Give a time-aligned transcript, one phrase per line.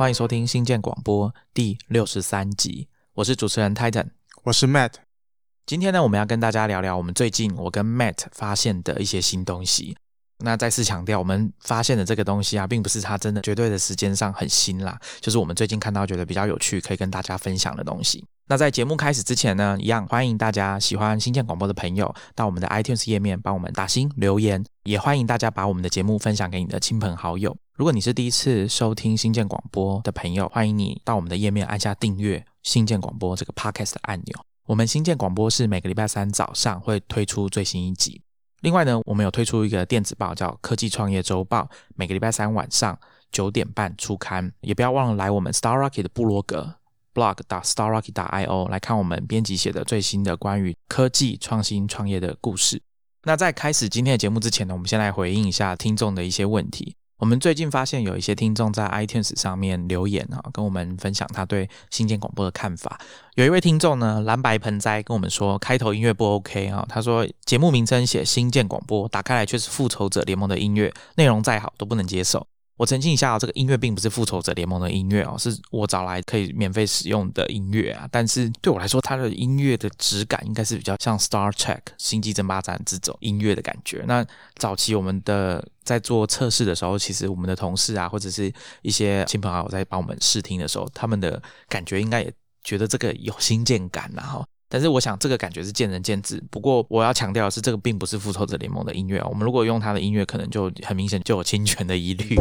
[0.00, 4.06] 欢迎收听新建广播第六十三集，我是主持人 Titan，
[4.44, 4.92] 我是 Matt。
[5.66, 9.94] 今天呢，我们要跟大家聊聊我们最近我跟 Matt 发现的一些新东西。
[10.38, 18.24] 那再次强调，我们发现的这个东西啊，并不是它真的绝对的时间上很新啦，就是我们最近看到觉得比较有趣，可以跟大家分享的东西。
[18.46, 27.54] 那在节目开始之前呢，一样欢迎大家喜欢新建广播的朋友到我们的 iTunes 页面帮我们打星留言，也欢迎大家把我们的节目分享给你的亲朋好友。
[27.80, 34.38] 如果你是第一次收听新建广播的朋友，欢迎你到我们的页面按下订阅新建广播这个 Podcast 的按钮。
[34.66, 38.20] 我们新建广播是每个礼拜三早上会推出最新一集。
[38.60, 41.62] 另外呢，我们有推出一个电子报叫《科技创业周报》，
[41.96, 42.98] 每个礼拜三晚上
[43.32, 44.52] 九点半出刊。
[44.60, 46.74] 也不要忘了来我们 Star Rocket 的部落格。
[47.14, 47.38] blog.
[47.48, 48.12] 打 starrocket.
[48.12, 52.82] 打 io 来看我们编辑写的最新的关于科技创新创业的故事。
[53.22, 56.94] 那在开始今天的节目之前呢，我们先来回应一下听众的一些问题。
[57.20, 62.98] 我们最近发现有一些听众在 iTunes 上面留言啊，跟我们分享他对新建广播的看法。
[63.34, 66.84] 有一位听众呢，蓝白盆栽跟我们说，开头音乐不 OK 啊。
[66.88, 72.46] 他说节目名称写新建广播，打开来却是复仇者联盟的音乐，内容再好都不能接受。
[72.80, 78.08] 我澄清一下啊，这个音乐并不是复仇者联盟的音乐哦，是我找来可以免费使用的音乐啊。
[78.10, 84.02] 但是对我来说，它的音乐的质感应该是比较像 Star Trek 星际争霸战这种音乐的感觉。
[84.06, 84.24] 那
[84.56, 88.50] 早期我们的在做测试的时候，其实我们的同事啊，或者是
[88.80, 92.32] 一些亲朋好友在帮我们试听的时候，他们的感觉应该也
[92.64, 94.42] 觉得这个有新鲜感然后。
[94.72, 96.42] 但是我想这个感觉是见仁见智。
[96.50, 99.26] 不过我要强调的是，这个并不是复仇者联盟的音乐啊。
[99.28, 102.38] 我们如果用它的音乐，可能就很明显就有侵权的疑虑。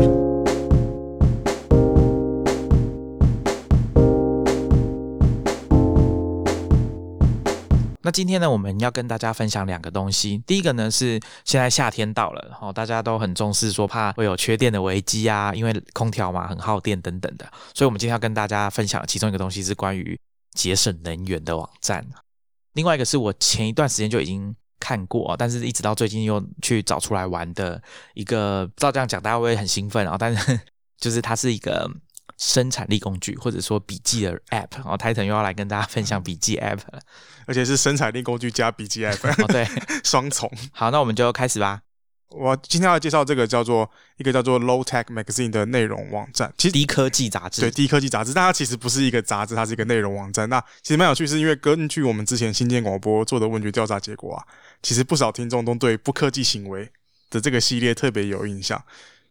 [8.10, 10.42] 那今天呢，我们要跟大家分享两个东西。
[10.48, 17.46] 第一个呢是现在夏天到了，然后大家都很重视，说怕会有缺电的危机啊，因为空调嘛很耗电等等的。
[17.76, 20.20] 所以我们今天要跟大家分享其中一个东西是关于。
[20.56, 22.04] 节省能源的网站，
[22.74, 27.80] 另外一个是我前一段时间就已经看过，但是一直到最近又去找出来玩的
[28.16, 30.60] 一个，照这样讲大家会很兴奋啊，但是
[30.98, 31.88] 就是它是一个
[32.38, 37.00] 生产力工具或者说笔记的 App，然后 Titan 又要来跟大家分享笔记 App，了
[37.48, 39.68] 而且是生产力工具加笔记 App， 对，
[40.04, 40.52] 双重。
[40.72, 41.82] 好，那我们就开始吧。
[42.30, 50.48] 我今天要介绍这个叫做一个叫做 Low Tech Magazine 的内容网站，其实低科技杂志，对低科技杂志，但它其实不是一个杂志，它是一个内容网站。
[50.48, 54.46] 那其实蛮有趣，是因为根据我们之前新建广播做的问卷调查结果啊，
[54.84, 56.88] 其实不少听众都对不科技行为
[57.32, 58.80] 的这个系列特别有印象。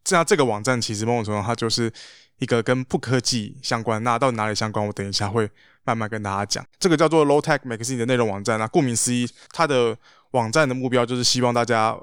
[0.02, 1.92] 这样这个网站其实某种程度它就是
[2.38, 4.86] 一个跟不科技相关，那到底哪里相关？
[4.86, 5.48] 我等一下会
[5.84, 6.66] 慢慢跟大家讲。
[6.78, 9.96] 这个叫做 Low Tech Magazine 的内容网站，那顾名思义，它的
[10.32, 11.98] 网站的目标就是希望大家。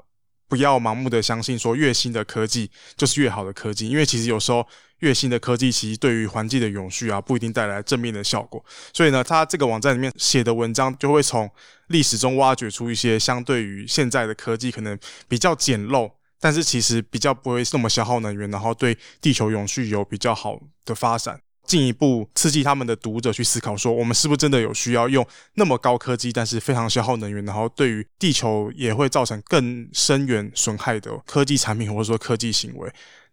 [0.48, 4.64] 不要盲目的相信说越新的科技就是越好的科技，因为其实有时候
[5.00, 8.64] 越新的科技其实对于环境的永续啊不一定带来正面的效果。
[8.92, 11.50] 所以呢，它这个网站里面写的文章就会从
[11.88, 16.08] 历史中挖掘出一些相对于现在的科技可能比较简陋，
[16.40, 21.40] 但是其实比较不会那么消耗能源，然后对地球永续有比较好的发展。
[21.66, 32.88] 进一步刺激他们的读者去思考，说我们是不是真的有需要用那么高科技，但是非常消耗能源，然后对于地球也会造成更深远损害的科技产品或者说科技行为？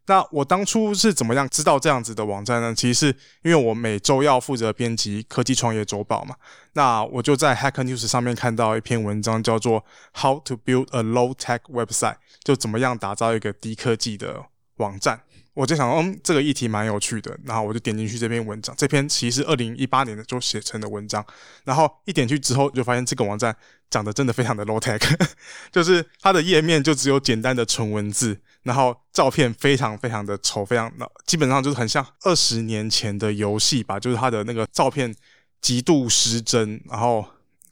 [0.06, 2.74] 那我当初是怎么样知道这样子的网站呢？
[2.76, 6.36] 其实是因为我每周要负责编辑科技创业周报嘛，
[6.74, 14.46] 那我就在 Hacker News 上面看到一篇文章，叫做 How to Build a Low Tech Website，就怎么样打造一个低科技的
[14.78, 15.22] 网站。
[15.56, 18.76] 我就想，嗯，这个议题蛮有趣的，然后我就点进去这篇文章。
[18.76, 21.24] 这篇其实是二零一八年的就写成的文章，
[21.64, 23.56] 然后一点去之后，就发现这个网站
[23.92, 25.00] 长得真的非常的 low tech，
[25.72, 35.14] 就是它的页面就只有简单的纯文字，然后照片非常非常的丑，非常那基本上就是很像二十年前的游戏吧，就是它的那个照片
[35.62, 37.26] 极度失真，然后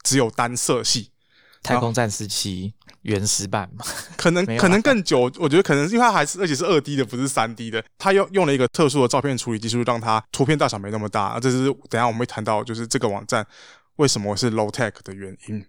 [0.03, 1.09] 只有单色系。
[1.63, 2.73] 太空战士七
[3.03, 3.85] 原始版嘛，
[4.17, 7.83] 可能 可能更久，我觉得可能是因为它还是而且是二 D 的，不是三 D 的。
[7.99, 11.39] 它用用了一个特殊的照片处理技术，让它图片大小没那么大。
[11.39, 13.45] 这是等下我们会谈到，就是这个网站
[13.97, 15.63] 为什么是 low tech 的原因。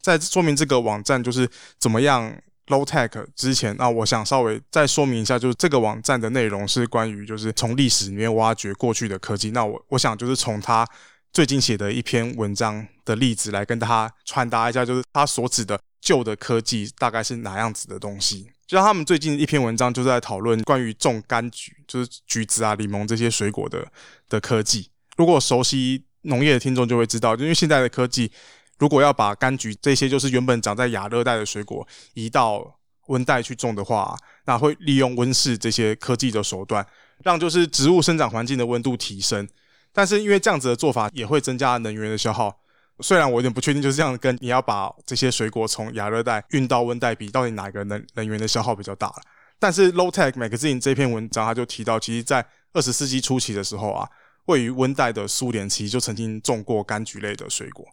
[0.00, 1.46] 在说明这个网站就是
[1.78, 2.34] 怎么样
[2.66, 9.50] low tech 之前，那我想稍微再说明一下，就是这个网站的内容是关于就是从历史里面挖掘过去的科技。
[9.50, 10.86] 那我我想就是从他。
[11.32, 18.48] 最近写的一篇文章的例子来跟大家传达一下，就是他所指的旧的科技大概是哪样子的东西。
[18.66, 23.86] 就像他们最近一篇文章就在讨论关于种柑橘，就是橘子啊、柠檬这些水果的
[24.30, 24.88] 的科技。
[25.18, 28.32] 如果熟悉农业的听众就会知道，因为现在的科技，
[28.78, 36.86] 如果要把柑橘这些就是原本长在亚热带的水果移到温带去种的话，那会利用温室这些科技的手段。
[37.24, 39.48] 让就是植物生长环境的温度提升。
[39.90, 42.54] 但是因为这样子的做法也会增加能源的消耗。
[43.00, 49.22] 虽然我有点不确定，就是这样跟你要把这些水果从亚热带运到温带比，到底哪个能能源的消耗比较大了？
[49.58, 54.06] 但是 Low Tech Magazine 这篇文章他就提到，其实，在二十世纪初期的时候啊，
[54.46, 57.86] 位于温带的苏联其实就曾经种过柑橘类的水果。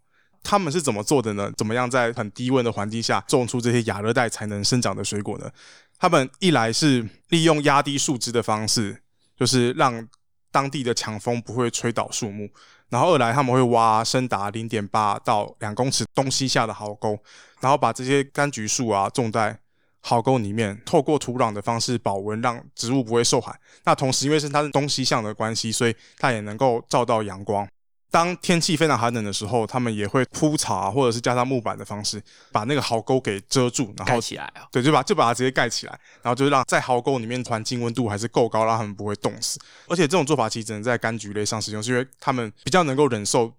[0.44, 1.52] 他们是怎么做的呢？
[1.56, 5.50] 怎么样在很低温的环境下种出这些亚热带才能生长的水果呢？
[5.98, 9.02] 他们一来是利用压低树枝的方式，
[9.38, 10.06] 就是让
[10.52, 12.50] 当地的强风不会吹倒树木。
[12.90, 17.18] 然后二来他们会挖深达零点八到两公尺东西下的壕沟，
[17.62, 19.58] 然后把这些柑橘树啊种在
[20.02, 23.58] 壕沟里面，透过土壤的方式保温，让植物不会受寒。
[23.86, 27.68] 那同时因为是它是东西向的关系，所以它也能够照到阳光。
[28.14, 32.22] 当天气非常寒冷的时候，他们也会铺草啊，或者是加上木板的方式，
[32.52, 34.68] 把那个壕沟给遮住，然后盖起来啊。
[34.72, 39.60] 对，就把就把它直接盖起来，然后就让在壕沟里面环境温度还是够高，让他们不会冻死。
[39.88, 43.52] 而且这种做法其实只能在柑橘类上使用，是因为他们比较能够忍受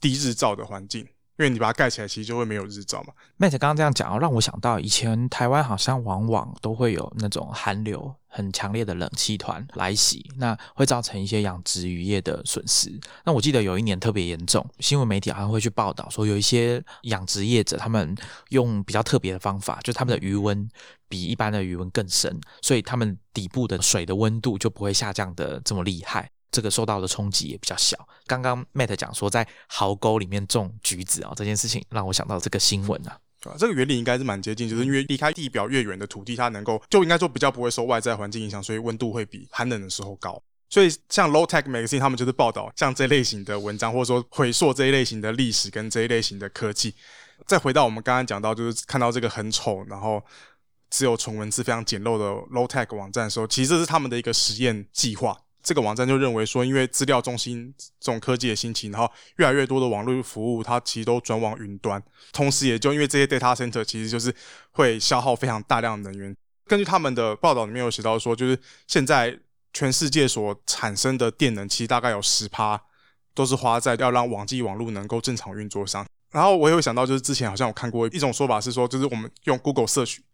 [0.00, 1.06] 低日照的环境。
[1.40, 3.14] 因为你把它盖起来，其实就会没有日照嘛。
[3.38, 12.92] Matt 刚刚这样讲让我想到以前台湾好像往往都会有那种寒流很强烈的冷气团来袭，那会造成一些养殖渔业的损失。
[13.24, 18.14] 那我记得有一年特别严重，新闻媒体好像会去报道说，有一些养殖业者他们
[18.50, 20.68] 用比较特别的方法，就他们的余温
[21.08, 26.30] 比一般的余温更深，所以他们底部的水的温度就不会下降的这么厉害。
[26.50, 27.96] 这个受到的冲击也比较小。
[28.26, 33.18] 刚刚 Matt 讲说，在壕沟里面种橘子啊，这件事情让我想到这个新闻啊。
[33.44, 40.42] 啊，这个原理应该是蛮接近，就是因为离开地表越远的土地，它能够就应该说比较不会受外在环境影响，所以温度会比寒冷的时候高。
[40.68, 46.94] 所以像 Low Tech Magazine 他们就是报道像这类型的文章，或者说回溯这一类型的历史跟这一类型的科技。
[47.46, 50.22] 再回到我们刚刚讲到，就是看到这个很丑，然后
[50.90, 55.36] 只有纯文字非常简陋的 Low Tech 网站的时候，其实这是他们的一个实验计划。
[55.62, 62.02] 这个网站就认为说，因为资料中心这种科技的兴起，然后越来越多的网络服务，它其实都转往云端，
[62.32, 64.34] 同时也就因为这些 data center 其实就是
[64.70, 66.34] 会消耗非常大量的能源。
[66.66, 69.38] 根据他们的报道里面有写到说，就是现在
[69.74, 72.80] 全世界所产生的电能，其实大概有十趴
[73.34, 76.06] 都是花在要让网际网络能够正常运作上。
[76.30, 80.24] 然后我也会想到，就是之前好像我看过一种说法是说，就是我们用 Google 搜寻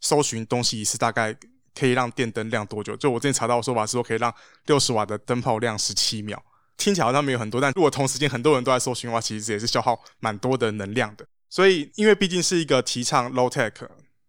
[0.00, 1.34] 搜寻东西是大概。
[1.74, 2.96] 可以让电灯亮多久？
[2.96, 4.32] 就我之前查到的说法是说，可以让
[4.66, 6.42] 六十瓦的灯泡亮十七秒。
[6.76, 11.24] 听起来好像没有很多，但如果同时间很多人都在搜寻的话，其实也是消耗蛮多的能量的。
[11.48, 13.72] 所以，因为毕竟是一个提倡 low tech，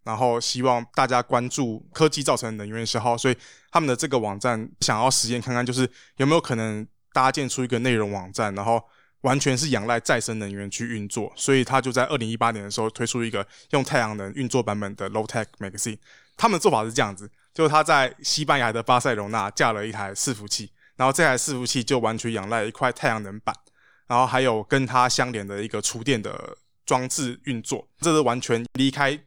[0.03, 3.35] 然后希望大家关注科技造成能源消耗，所以
[3.71, 8.79] 他们的这个网站想要实验看看，就是有没有可能搭建出一个内容网站，然后
[9.21, 11.33] 完全是仰赖再生能源去运作。
[11.35, 15.97] 所以，他就在二零一八年的时候推出一个用太阳能运作版本的 low tech magazine。
[16.37, 23.55] 他们的做法是这样子，就是他在西班牙的巴塞罗那架了一台伺服器，然后这台伺服器就完全仰赖一块太阳能板，
[24.07, 29.19] 然后还有跟它相连的一个厨电的装置运作，这是完全离开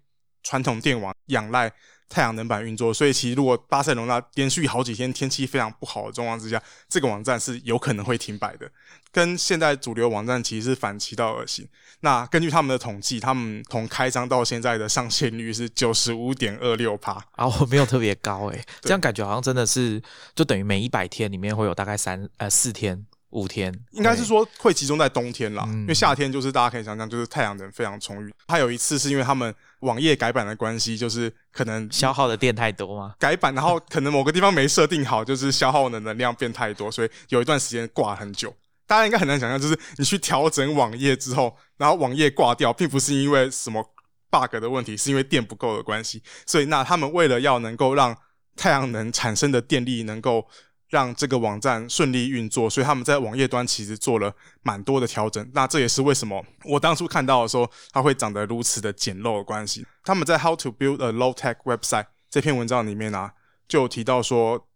[0.42, 1.72] 传统电网，仰赖。
[2.08, 8.70] 太阳能板运作，所以其实如果巴塞隆那连续好几天天气非常不好的状况之下，这个网站是有可能会停摆的，
[9.12, 11.68] 跟现在主流网站其实是反其道而行。
[12.00, 20.00] 那根据他们的统计，他们从开张到现在的上线率是九十五点二六帕，啊，没有特别高 诶，这样感觉好像真的是
[20.34, 23.04] 就等于每一百天里面会有大概三呃四天。
[23.30, 28.32] 五天，应该是说会集中在冬天啦，因为夏天就是大家可以想象，就是太阳能非常充裕。
[28.46, 33.14] 还有一次是因为他们网页改版的关系，就是可能消耗的电太多吗？
[33.18, 38.54] 改版，然后可能某个地方没设定好，就是消耗的能量变太多，所以有一段时间挂很久。
[38.86, 43.84] 大家应该很难想象，就是你去调整网页之后，然后网页挂掉，并不是因为什么
[44.30, 46.22] bug 的问题，是因为电不够的关系。
[46.46, 48.16] 所以那他们为了要能够让
[48.56, 50.48] 太阳能产生的电力能够。
[50.88, 55.46] 让这个网站顺利运作，所以他们在网页端其实做了蛮多的调整。
[55.52, 59.86] 那这也是为什么我当初看到的时候，它会长得如此的简陋的关系。
[60.02, 63.32] 他们在《How to Build a Low Tech Website》这篇文章里面啊，
[63.68, 64.66] 就提到说，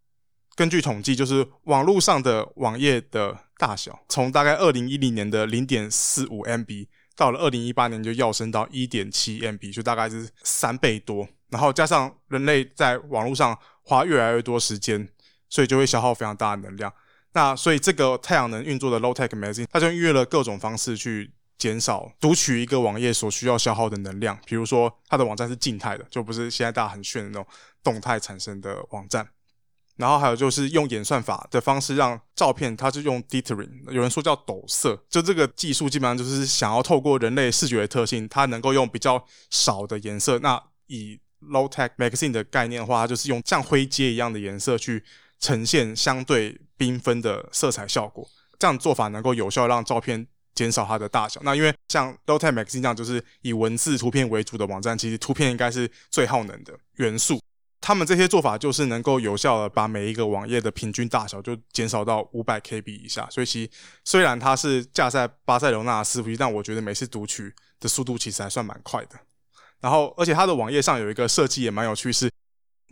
[0.55, 11.27] 根据统计，就是网络上的网页的大小，从大概二零一零年的零点四五 MB，到了二零一八年就要升到一点七 MB，就大概是三倍多。
[11.49, 15.09] 然后加上人类在网络上花越来越多时间。
[15.53, 16.91] 所以就会消耗非常大的能量。
[17.35, 24.39] 那所以这个太阳能运作的 Low Tech Magazine，它就约了各种方式去减少读取一个网页所需要消耗的能量。
[24.47, 27.47] 比如说，它的网站是静态的，就不是现在大家很炫的那种
[27.83, 29.29] 动态产生的网站。
[29.97, 40.39] 然后还有就是用演算法的方式让照片，它是用 Dithering，有人说叫抖色，就这个技术基本上就是想要透过人类视觉的特性，它能够用比较少的颜色。
[40.39, 45.05] 那以 Low Tech Magazine 的概念的话，它就是用像灰阶一样的颜色去。
[45.43, 48.27] 呈现相对缤纷的色彩效果。
[48.59, 51.41] 这样做法能够有效让照片减少它的大小。
[51.43, 57.41] 那因为像 note Magazine 这样就是以文字、图片为主的网站，其实图片应该是最耗能的元素。
[57.81, 63.29] 他们这些做法就是能够有效的把每一个网页的平均大小就减少到五百 KB 以下。
[63.29, 63.71] 所以其实
[64.05, 69.19] 虽然它是架在巴塞罗那的伺服器，但我觉得每次读取的速度其实还算蛮快的。
[69.81, 72.31] 然后，而且它的网页上有一个设计也蛮有趣，是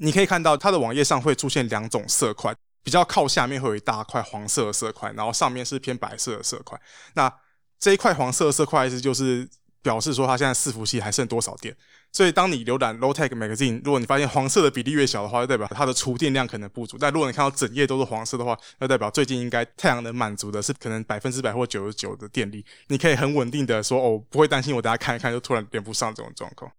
[0.03, 6.81] 你可以看到它的网页上会出现两种色块，比较靠下面会有一大块黄色的色块，然后上面是偏白色的色块。
[7.15, 7.31] 那
[7.79, 9.47] 这一块黄色的色块意思就是
[9.83, 11.77] 表示说它现在伺服器还剩多少电。
[12.13, 16.97] 所以当你浏览 Low Tech Magazine，如果你发现黄色的比例越小的话，就代表它的储电量可能不足。
[16.99, 26.73] 但如果你看到整页都是黄色的话，那代表最近应该太阳能满足的是可能百分之百或九十九的电力，你可以很稳定的说哦，不会担心我等下看一看就突然连不上这种状况。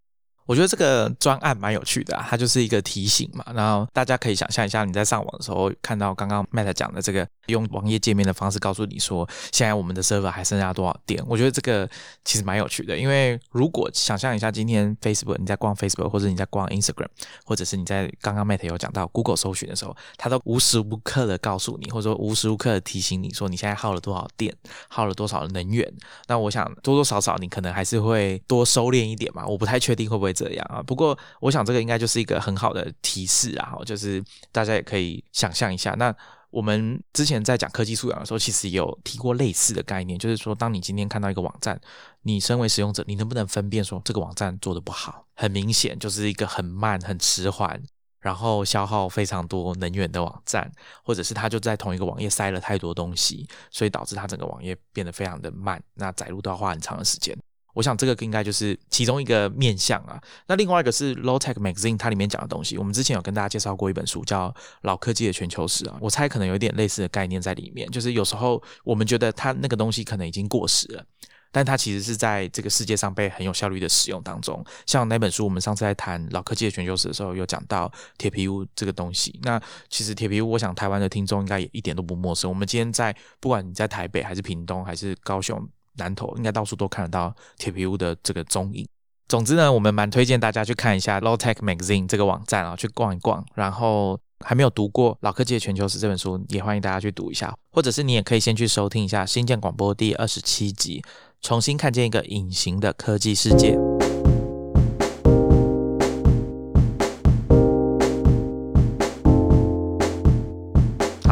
[0.46, 3.46] 我觉得这个专案蛮有趣的，啊它就是一个提醒嘛。
[3.54, 11.24] 然后大家可以想象一下，你在上网的时候看到刚刚 Matt 讲的这个用网页界面的方式告诉你说，现在我们的 server 还剩下多少电。
[11.28, 11.88] 我觉得这个
[12.26, 17.08] 其实蛮有趣的，因为如果想象一下，今天 Facebook 你在逛 Facebook，或者你在逛 Instagram，
[17.46, 24.54] 或者是你在刚刚 Matt 有讲到 Google 搜寻的时候，它都无时无刻的告诉你，或者说无时无刻的提醒你说你现在耗了多少电，
[24.90, 25.88] 耗了多少能源。
[26.28, 29.46] 那我想多多少少你可能还是会多收敛一点嘛。
[29.46, 30.32] 我不太确定会不会。
[30.34, 35.92] 这样啊，不过我想这个应该就是一个很好的提示啊，就是大家也可以想象一下。
[36.00, 36.16] 那
[36.52, 41.80] 我们之前在讲科技素养的时候，其实有提过类似的概念，就是说，当你今天看到一个网站，
[42.24, 45.26] 你身为使用者，你能不能分辨说这个网站做的不好？
[45.34, 47.82] 很明显就是一个很慢、很迟缓，
[48.20, 50.72] 然后消耗非常多能源的网站，
[51.04, 57.38] 或者是它就在同一个网页塞了太多东西，所以导致它整个网页变得非常的慢，那载入都要花很长的时间。
[57.74, 60.22] 我想这个应该就是其中一个面向啊。
[60.48, 64.50] 那另外一个是 Low Tech Magazine，它里面讲的东西，我们之前有跟大家介绍过一本书，叫
[64.82, 65.98] 《老科技的全球史》啊。
[66.02, 71.04] 我猜可能有一点类似的概念在里面，就是有时候我们觉得它那个东西可能已经过时了，
[71.52, 74.64] 但它其实是在这个世界上被很有效率的使用当中。
[74.86, 79.40] 像那本书，我们上次在谈《老科技的全球史》的时候，有讲到铁皮屋这个东西。
[79.44, 82.50] 那其实铁皮屋，我想台湾的听众应该也一点都不陌生。
[82.50, 85.68] 我们今天在不管你在台北还是屏东还是高雄。
[85.98, 88.88] 南头应该到处都看得到铁皮屋的这个踪影。
[89.28, 93.46] 总之呢，我们蛮推荐大家去看一下 Low Tech Magazine 这个网站啊，去逛一逛。
[93.56, 97.56] 然后还没有读过《老科技的全球史》这本书，也欢迎大家去读一下。
[97.72, 101.02] 或者是你也可以先去收听一下新建广播第二十七集，
[101.42, 103.91] 重新看见一个隐形的科技世界。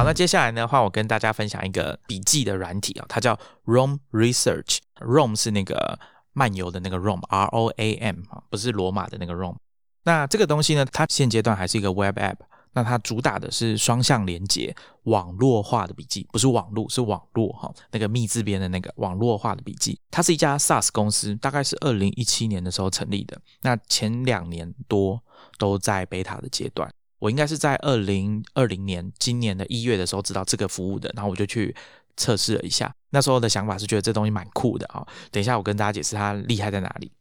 [0.10, 6.00] 那接下来呢，换我跟大家分享一个笔记的软体啊，它叫 ROM research，ROM 是那个
[6.34, 9.56] 漫游的那个 Rome，R O A M 啊，不是罗马的那个 ROM。
[10.06, 12.38] 那这个东西呢，它现阶段还是一个 Web App。
[12.74, 17.72] 那它主打的是双向连接、网络化的笔记，不是网络，是网络哈。
[17.92, 23.40] 那个密字边的那个网络化的笔记，它是一家 SaaS 公司，大概是二零一七年的时候成立的。
[23.62, 25.22] 那前两年多
[25.60, 26.92] 都在 Beta 的阶段。
[27.20, 31.76] 我应该是在二零二零年今年的一月的时候知道这个服务的，然后我就去
[32.18, 32.94] 测试了一下。
[33.12, 35.06] 那时候的想法是觉得这东西蛮酷的啊。
[35.32, 37.12] 等一下我跟大家解释它厉害在哪里。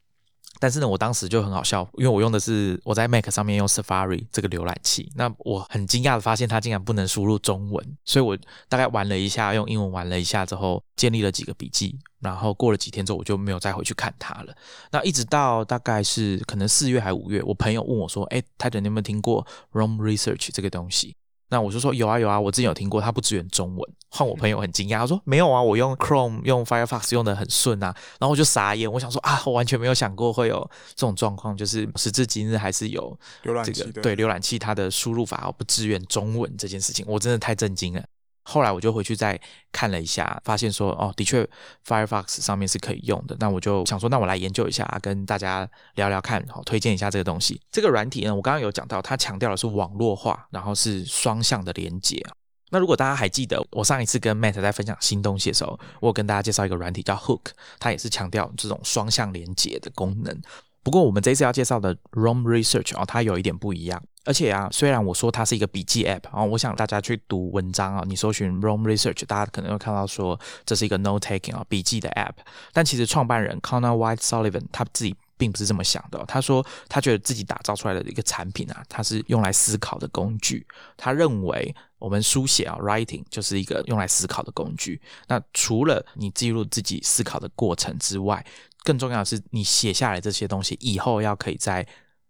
[0.60, 8.36] 但是呢，我当时就很好笑，因为我用的是我在 Mac 上面用 Safari 这个浏览器，那我很惊讶的发现它竟然不能输入中文，所以我
[8.68, 14.54] 大概玩了一下，用英文玩了一下之后，建立了几个笔记，然后过了几天之后，我就没有再回去看它了。
[14.90, 21.14] 那一直到大概是可能四月还五月，我朋友问我说：“哎，泰德，你有没有听过 Rome Research 这个东西？”
[21.50, 23.90] 那我就说有啊有啊，我之前有听过，它不支援中文。
[24.10, 27.94] 换我朋友很惊讶，他说没有啊，我用 Chrome 用 Firefox 用的很顺啊。
[28.18, 38.02] 然后我就傻眼，我想说啊，我完全没有想过会有这种状况，就是时至今日还是有浏览器对浏览器它的输入法不支援中文这件事情，我真的太震惊了。
[38.48, 39.38] 后来我就回去再
[39.70, 41.46] 看了一下，发现说哦，的确
[41.86, 43.36] Firefox 上面是可以用的。
[43.38, 47.60] 那我就想说，那我来研究一下，跟大家聊聊看，好，推荐一下这个东西。
[47.70, 52.24] 这个软体呢，我刚刚有讲到，它强调的是网络化，然后是双向的连接。
[52.70, 60.40] 那如果大家还记得，我上一次跟 Matt 在分享新东西的时候，我有跟大家介绍一个软体叫 Hook，它也是强调这种双向连接的功能。
[60.82, 64.02] 不过我们这次要介绍的 ROM Research 啊，它有一点不一样。
[64.28, 72.34] 而且啊，虽然我说它是一个笔记 App 啊，我想大家去读文章啊，你搜寻 ROM Research，大家可能会看到说这是一个 Note Taking 啊笔记的 App。
[72.74, 76.22] 但其实创办人 Connor White Sullivan 他自己并不是这么想的。
[76.28, 80.66] 他说他觉得自己打造出来的一个产品啊，它是用来思考的工具。
[80.98, 85.00] 他认为我们书写啊 Writing 就是一个用来思考的工具。
[85.28, 88.44] 那除了你记录自己思考的过程之外，
[88.82, 91.86] 更重要的是你写下来这些东西以后要可以在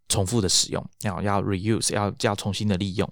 [0.09, 3.09] 重复的使用，要要 reuse，要要重新的利用。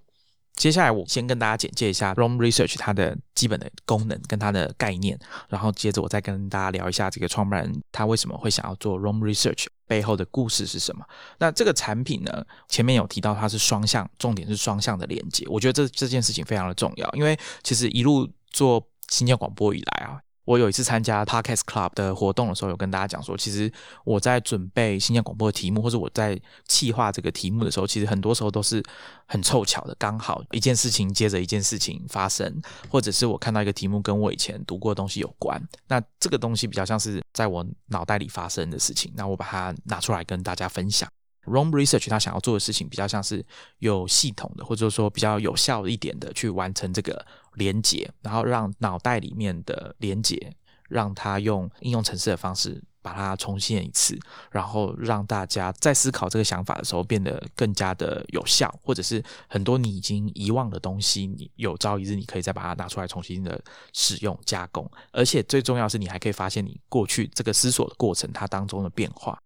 [0.55, 5.19] 接下来我先跟大家简介一下 Roam Research 它的基本的功能跟它的概念，
[5.51, 11.05] 然后接着我再跟大家聊一下这个创办人他为什么会想要做 Roam Research 背后的故事是什么。
[11.39, 20.19] 那这个产品呢，前面有提到它是双向，重点是双向的连接，我觉得这这件事情非常的重要，因为其实一路做新疆广播以来啊。
[20.47, 23.71] 我有一次参加 Podcast Club 的活动的时候，有跟大家讲说，其实
[24.05, 28.83] 我在准备新疆广播的题目，或者我在企划这个题目的时候，其实很多时候都是
[29.27, 41.09] 很凑巧的，刚好一件事情接着一件事情发生，或者是我看到一个题目跟我以前读过的东西有关，那这个东西比较像是在我脑袋里发生的事情，那我把它拿出来跟大家分享。
[41.47, 43.45] ROM Research 他想要做的事情比较像是
[43.79, 47.25] 有系统的，或者说比较有效一点的去完成这个
[47.57, 50.55] 连接，然后让脑袋里面的连接，
[50.89, 54.19] 让他用应用程式的方式把它重现一次，
[54.51, 69.39] 然后让大家在思考这个想法的时候变得更加的有效，或者是很多你已经遗忘的东西，你有朝一日你可以再把它拿出来重新的使用加工，而且最重要是你还可以发现你过去这个思索的过程它当中的变化。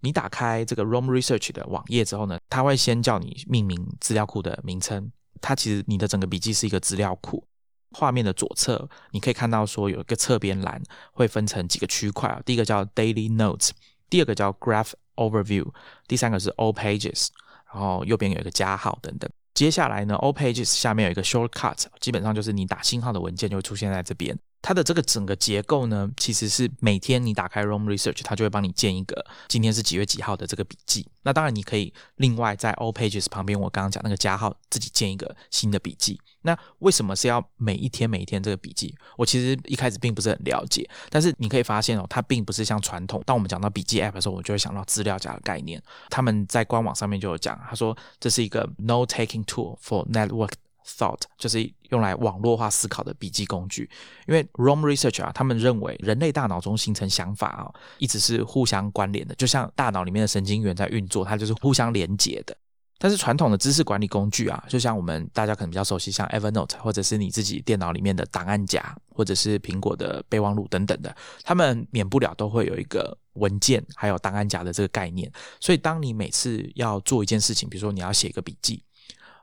[0.00, 5.12] 你打开这个 ROM Research 的网页之后呢，它会先叫你命名资料库的名称。
[5.40, 7.44] 它其实你的整个笔记是一个资料库。
[7.92, 10.82] 画面的左侧你可以看到说有一个侧边栏
[11.12, 12.40] 会分成几个区块啊。
[12.44, 13.70] 第一个叫 Daily Notes，
[14.08, 15.70] 第二个叫 Graph Overview，
[16.08, 17.28] 第三个是 All Pages，
[17.72, 19.30] 然后右边有一个加号等等。
[19.54, 24.38] 接下来呢，All Pages 下面有一个 Shortcut，基本上就是你打星号的文件就会出现在这边。
[24.62, 31.06] 它的这个整个结构呢，其实是每天你打开 Roam Research，它就会帮你建一个今天是几月几号的这个笔记。
[31.24, 36.20] 那当然你可以另外在 All Pages 旁边，我刚刚讲那个加号，自己建一个新的笔记。
[36.44, 38.92] 那为什么是要每一天每一天这个笔记？
[39.16, 43.22] 我其实一开始并不是很了解，但是你可以发现哦，它并不是像传统。
[43.24, 45.80] 当我们讲到笔记 App 的时候，我就会想到资料夹的概念。
[46.10, 50.52] 他们在官网上面就有讲，他说这是一个 Note Taking Tool for Network。
[50.86, 53.88] Thought 就是用来网络化思考的笔记工具，
[54.26, 62.56] 因为 Roam Research 啊，他们认为人类大脑中形成想法啊，一直是互相关联的，就像大脑里面的神经元在运作，它就是互相连接的。
[62.98, 75.28] 但是传统的知识管理工具啊，就像我们大家可能比较熟悉，像 Evernote 或者是你自己电脑里面的档案夹，或者是苹果的备忘录等等的，他们免不了都会有一个文件还有档案夹的这个概念。
[75.58, 78.80] 所以当你每次要做一件事情，比如说你要写一个笔记。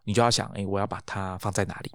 [0.09, 1.91] 你就要想，哎，我要把它放在哪里？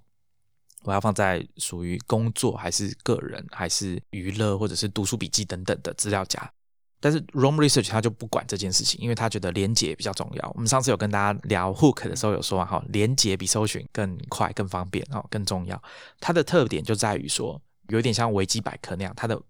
[0.84, 6.48] 我要放在属于工作，还是个人，还是娱乐，或者是读书笔记等等的资料夹？
[7.00, 10.52] 但是 Roam Research 他就不管这件事情，因为他觉得连接比较重要。
[10.54, 15.82] 我们上次有跟大家聊 Hook 的时候有说哈，连接比搜寻更快、更方便哦，更重要。
[16.20, 19.42] 它的特点就在于说，有点像维基百科那样，它的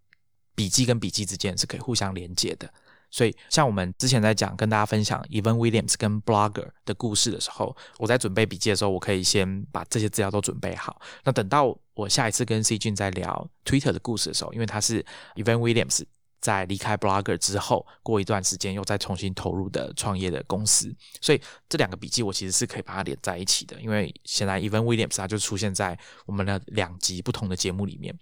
[0.54, 2.72] 笔记跟笔记之间是可以互相连接的。
[3.14, 11.00] 所以，像我们之前在讲跟大家分享 Evan Williams 跟 Blogger 的故事的时候，我在准备笔记的时候，我可以先把这些资料都准备好。
[11.22, 15.00] 那等到我下一次跟 C 君在聊 Twitter 的故事的时候，因为他是
[15.36, 16.02] Evan Williams
[16.40, 23.80] 在离开 Blogger 之后，过一段时间又再重新投入的创业的公司，所以这两个笔记我其实是可以把它连在一起的。
[23.80, 25.96] 因为现在 Evan Williams 他就出现在
[26.26, 28.12] 我们的两集不同的节目里面。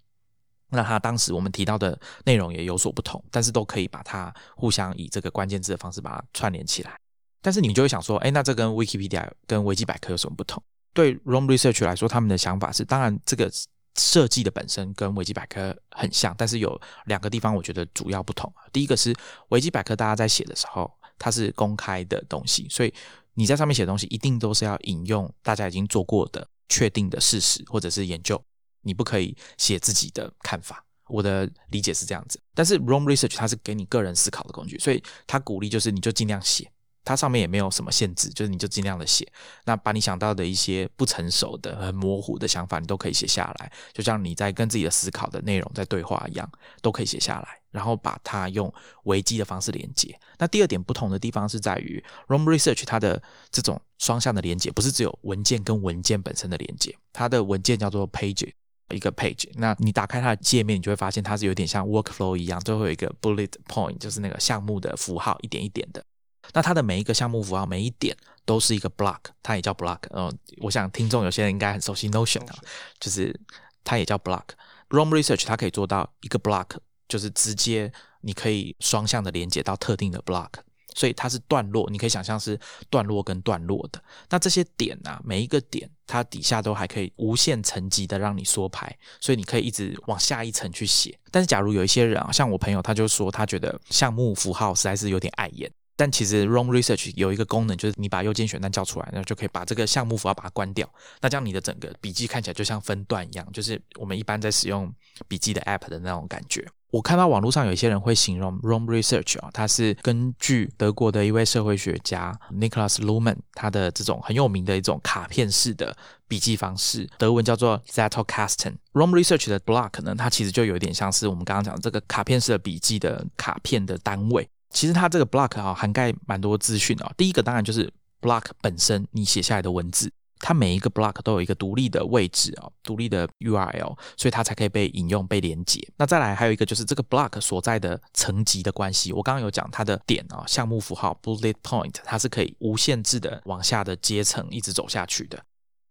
[0.73, 6.99] 那他当时我们提到的内容也有所不同，但是都可以把它互相以这个关键字的方式把它串联起来。
[7.43, 10.63] 但是你就会想说，哎，那这跟 Wikipedia 跟维基百科有什么不同？
[10.95, 13.51] 对 Roam Research 来说，他们的想法是，当然这个
[13.99, 18.51] 设计的本身跟维基百科很像，但是有两个地方我觉得主要不同。
[18.73, 19.15] 第一个是
[19.49, 22.95] 维基百科大家在写的时候，它是公开的东西，所以
[23.35, 28.43] 你在上面写东西一定都是要引用大家已经做过的确定的事实或者是研究。
[28.83, 32.41] 你不可以写自己的看法，我的理解是这样子。
[32.55, 36.71] 但是 Roam Research 它是给你个人思考的工具，所以它鼓励就是你就尽量写，
[37.05, 39.27] 它上面也没有什么限制，就是你就尽量的写。
[39.65, 48.73] 那把你想到的一些不成熟的、很模糊的想法，你都可以写下来，就像你在跟自己的思考的内容在对话一样，都可以写下来，然后把它用
[49.05, 50.19] 维基的方式连接。
[50.39, 58.53] 那第二点不同的地方是在于 Roam Research 它的这种双向的连接，不是只有文件跟文件本身的连接，它的文件叫做 Page。
[58.93, 66.05] 一个 page，那你打开它的界面，你就会发现它是有点像 workflow 一样，最后有一个 bullet point，就是那个项目的符号，一点一点的。
[66.53, 69.99] 那它的每一个项目符号，每一点都是一个 block，它也叫 block。
[70.11, 72.57] 嗯，我想听众有些人应该很熟悉 Notion 啊，
[72.99, 73.39] 就是
[73.85, 74.45] 它也叫 block。
[74.91, 76.77] Roam Research 它可以做到一个 block，
[77.09, 80.51] 就是直接你可以双向的连接到特定的 block。
[80.95, 82.59] 所以它是段落，你可以想象是
[82.91, 84.03] 段落跟段落的。
[84.29, 91.19] 那这些点啊，每一个点它底下都还可以无限层级的让你缩排，所以你可以一直往下一层去写。
[91.31, 100.89] 但是假如有一些人啊，像我朋友，他就说他觉得项目符号实在是有点碍眼，但其实 ROM Research 有一个功能，就是你把右键选单叫出来，然后就可以把这个项目符号把它关掉。
[101.21, 104.93] 那这样你的整个笔记看起来就像分段一样，就是我们一般在使用
[105.27, 106.67] 笔记的 App 的那种感觉。
[106.93, 115.97] 我看到网络上有一些人会形容 ROM Research 啊，它是根据德国的一位社会学家 Niklas Luhmann 他的这种很有名的一种卡片式的
[116.29, 118.75] 笔记方式，德文叫做 Zettelkasten。
[118.93, 124.47] ROM Research 的 block 呢，它其实就有点像是我们刚刚讲这个卡片式的笔记的卡片的单位。
[124.69, 127.11] 其实它这个 block 啊，涵盖蛮多资讯啊。
[127.17, 135.81] 第一个当然就是 block 本身你写下来的文字，它每一个 block 都有一个独立的位置啊，独立的 URL，所以它才可以被引用、被连接。
[135.97, 139.13] 那再来还有一个就是这个 block 所在的层级的关系。
[139.13, 145.41] 我刚刚有讲它的点啊，项目符号 bullet point，它是可以无限制的往下的阶层一直走下去的。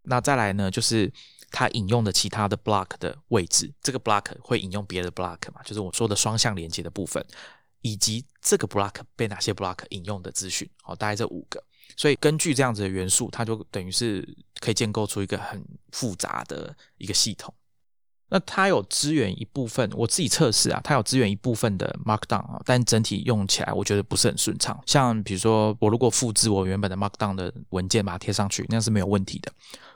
[0.04, 1.10] 那再来呢，就是
[1.50, 7.26] 它引用的其他的 block 的位置，这个 block 会引用别的 block 嘛，就是我说的双向连接的部分。
[7.84, 11.64] 以及这个 block 被哪些 block 引用的资讯，好，大概这五个。
[12.02, 14.28] 所以根据这样子的元素，它就等于是
[14.60, 17.54] 可以建构出一个很复杂的一个系统。
[18.28, 24.82] 那它有支援一部分，我自己测试啊，它有支援一部分的 Markdown 啊，但整体用起来我觉得不是很顺畅。
[24.88, 29.52] 像比如说，我如果复制我原本的 Markdown 的文件，把它贴上去，那是没有问题的。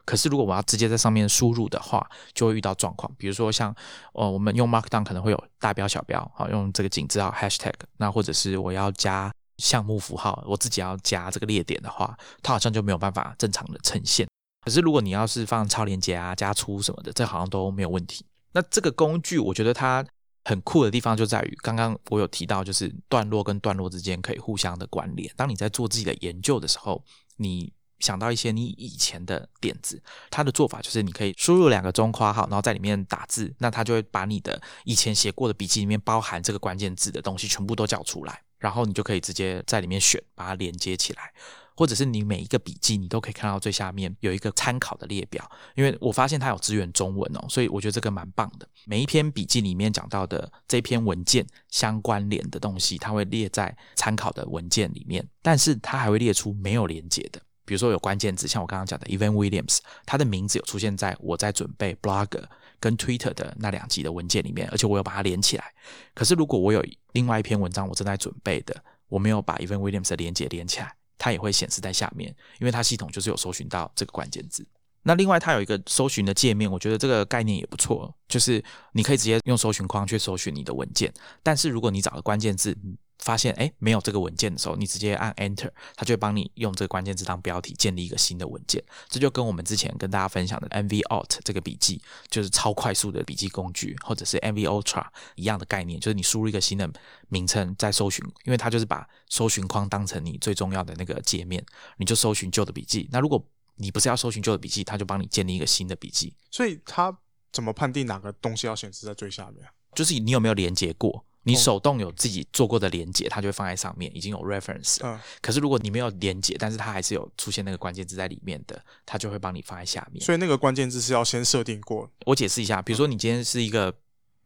[0.06, 3.12] 可是如果我要直接在上面输入的话，就会遇到状况。
[3.18, 3.76] 比如说像，
[4.14, 14.28] 呃，我们用 Markdown 可能会有大标小标，好，用这个井字号 Hashtag，那或者是我要加项目符号，我自己要加这个列点的话，它好像就没有办法正常的呈现。
[14.66, 18.26] 可是如果你要是放超连接啊、加粗什么的，这好像都没有问题。
[18.52, 20.06] 那这个工具我觉得它
[20.44, 25.32] 很酷的地方就在于，刚刚我有提到，就是段落跟段落之间可以互相的关联。
[25.36, 27.04] 当你在做自己的研究的时候，
[27.38, 41.32] 你想到一些你以前的点子，它的做法就是你可以输入两个中括号，然后在里面打字，那它就会把你的以前写过的笔记里面包含这个关键字的东西全部都叫出来，然后你就可以直接在里面选，把它连接起来。
[41.78, 48.68] 或者是你每一个笔记，你都可以看到最下面有一个参考的列表，因为我发现它有支援中文哦，所以我觉得这个蛮棒的。
[48.86, 62.46] 每一篇笔记里面讲到的这篇文件相关联的东西，它会列在参考的文件里面，但是它还会列出没有连接的，比如说有关键字，像我刚刚讲的 Evan Williams，他的名字有出现在我在准备 Blogger
[62.86, 65.74] 跟 Twitter 的那两集的文件里面，而且我有把它连起来。
[66.14, 70.96] 可是如果我有另外一篇文章我正在准备的，我没有把 Evan Williams 的连接连起来。
[71.18, 74.64] 它也会显示在下面，因为它系统就是有搜寻到这个关键字。
[75.02, 82.78] 那另外它有一个搜寻的界面，我觉得这个概念也不错，就是你可以直接用搜寻框去搜寻你的文件，但是如果你找的关键字。
[83.20, 88.84] 发现哎没有这个文件的时候，你直接按 Enter，它就会帮你用这个关键字当标题建立一个新的文件。
[89.10, 96.90] 这就跟我们之前跟大家分享的 MV Alt 这个笔记，就是超快速的笔记工具，或者是 MV Ultra 一样的概念，就是你输入一个新的
[97.30, 101.66] 名称再搜寻，因为它就是把搜寻框当成你最重要的那个界面，
[101.98, 103.10] 你就搜寻旧的笔记。
[103.12, 103.44] 那如果
[103.76, 106.34] 你不是要搜寻旧的笔记，它就帮你建立一个新的笔记。
[106.52, 107.18] 所以它
[107.52, 109.68] 怎么判定哪个东西要显示在最下面？
[109.94, 111.26] 就是你有没有连接过？
[111.48, 114.98] 你手动有自己做过的连接，它就会放在上面，已经有 reference。
[115.04, 115.20] 嗯。
[115.42, 120.26] 可是如果你没有连接，但是它还是有出现那个关键字在里面的，它就会帮你放在下面。
[120.26, 122.10] 所以那个关键字是要先设定过。
[122.26, 123.94] 我解释一下，比如说你今天是一个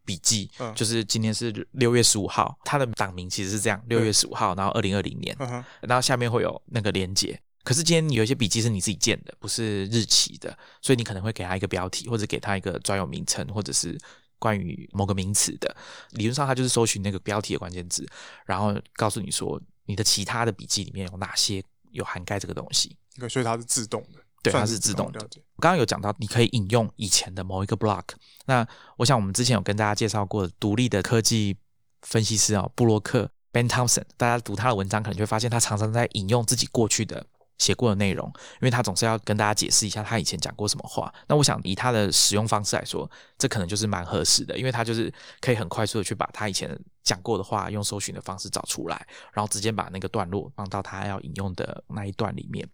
[0.03, 5.33] 笔记，就是今天是六月十五号，它的档名其实是这样，六月十五号，然后二零二零年，
[5.79, 7.39] 然后下面会有那个连接。
[7.63, 13.97] 可是今天有一些笔记是你自己建的，不是日期的，所以你可能会给它一个标题，或者给它一个专有名称，或者是。
[14.39, 15.75] 关于某个名词的，
[16.11, 18.07] 理论上它就是搜寻那个标题的关键字，
[18.45, 22.97] 然后告诉你说你的其他的笔记里面有哪些有涵盖这个东西。
[23.17, 25.19] 对，所以它是自动的，对，它是自动的。
[25.55, 28.05] 我刚刚有讲到，你可以引用以前的某一个 block。
[28.45, 28.65] 那
[28.97, 31.57] 我想我们之前有跟大家介绍过独立的科技
[32.01, 37.25] 分析师啊，布洛克 Ben Thompson，大家读他的文章可能就会发现他常常在引用自己过去的。
[37.59, 41.13] 写过的内容，因为他总是要跟大家解释一下他以前讲过什么话。
[41.27, 52.67] 那我想以他的使用方式来说，这可能就是蛮合适的，因为他就是可以很快速的去把他以前讲过的话用搜寻的方式找出来，然后直接把那个段落放到他要引用的那一段里面。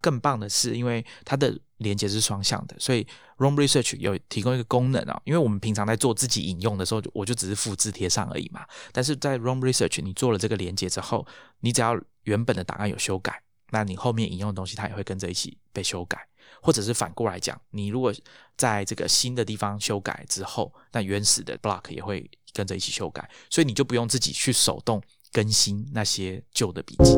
[0.00, 3.06] 更棒的是，因为它的连接是双向的，所以
[3.38, 5.20] ROM Research 有提供一个功能啊。
[5.24, 8.66] 因为我们平常在做自己引用的时候，我就只是复制贴上而已嘛。
[8.90, 11.24] 但是在 ROM Research 你做了这个连接之后，
[11.60, 13.42] 你只要原本的档案有修改。
[13.74, 16.18] 那你后面引用的东西，它也会跟着一起被修改，
[16.60, 18.12] 或者是反过来讲，你如果
[18.54, 27.16] 在这个新的地方修改之后，那原始的 block 也会跟着一起修改，所以你就不用自己去手动更新那些旧的笔记。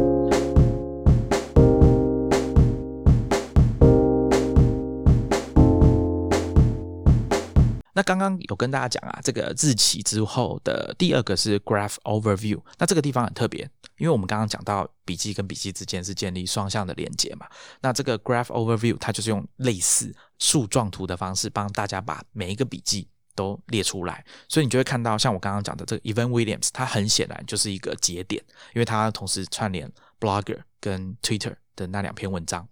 [7.97, 13.69] 那刚刚有跟大家讲啊，这个日期之后的第二个是 Graph Overview，那这个地方很特别。
[14.05, 17.49] 因为我们刚刚讲到笔记跟笔记之间是建立双向的连接嘛，
[17.81, 29.91] 那这个 Graph Overview 它就是用类似树状图的方式帮大家把每一个笔记都列出来，所以你就会看到像我刚刚讲的这个 Evan Williams，它很显然就是一个节点，因为它同时串联
[30.21, 32.69] Blogger 跟 Twitter 的那两篇文章，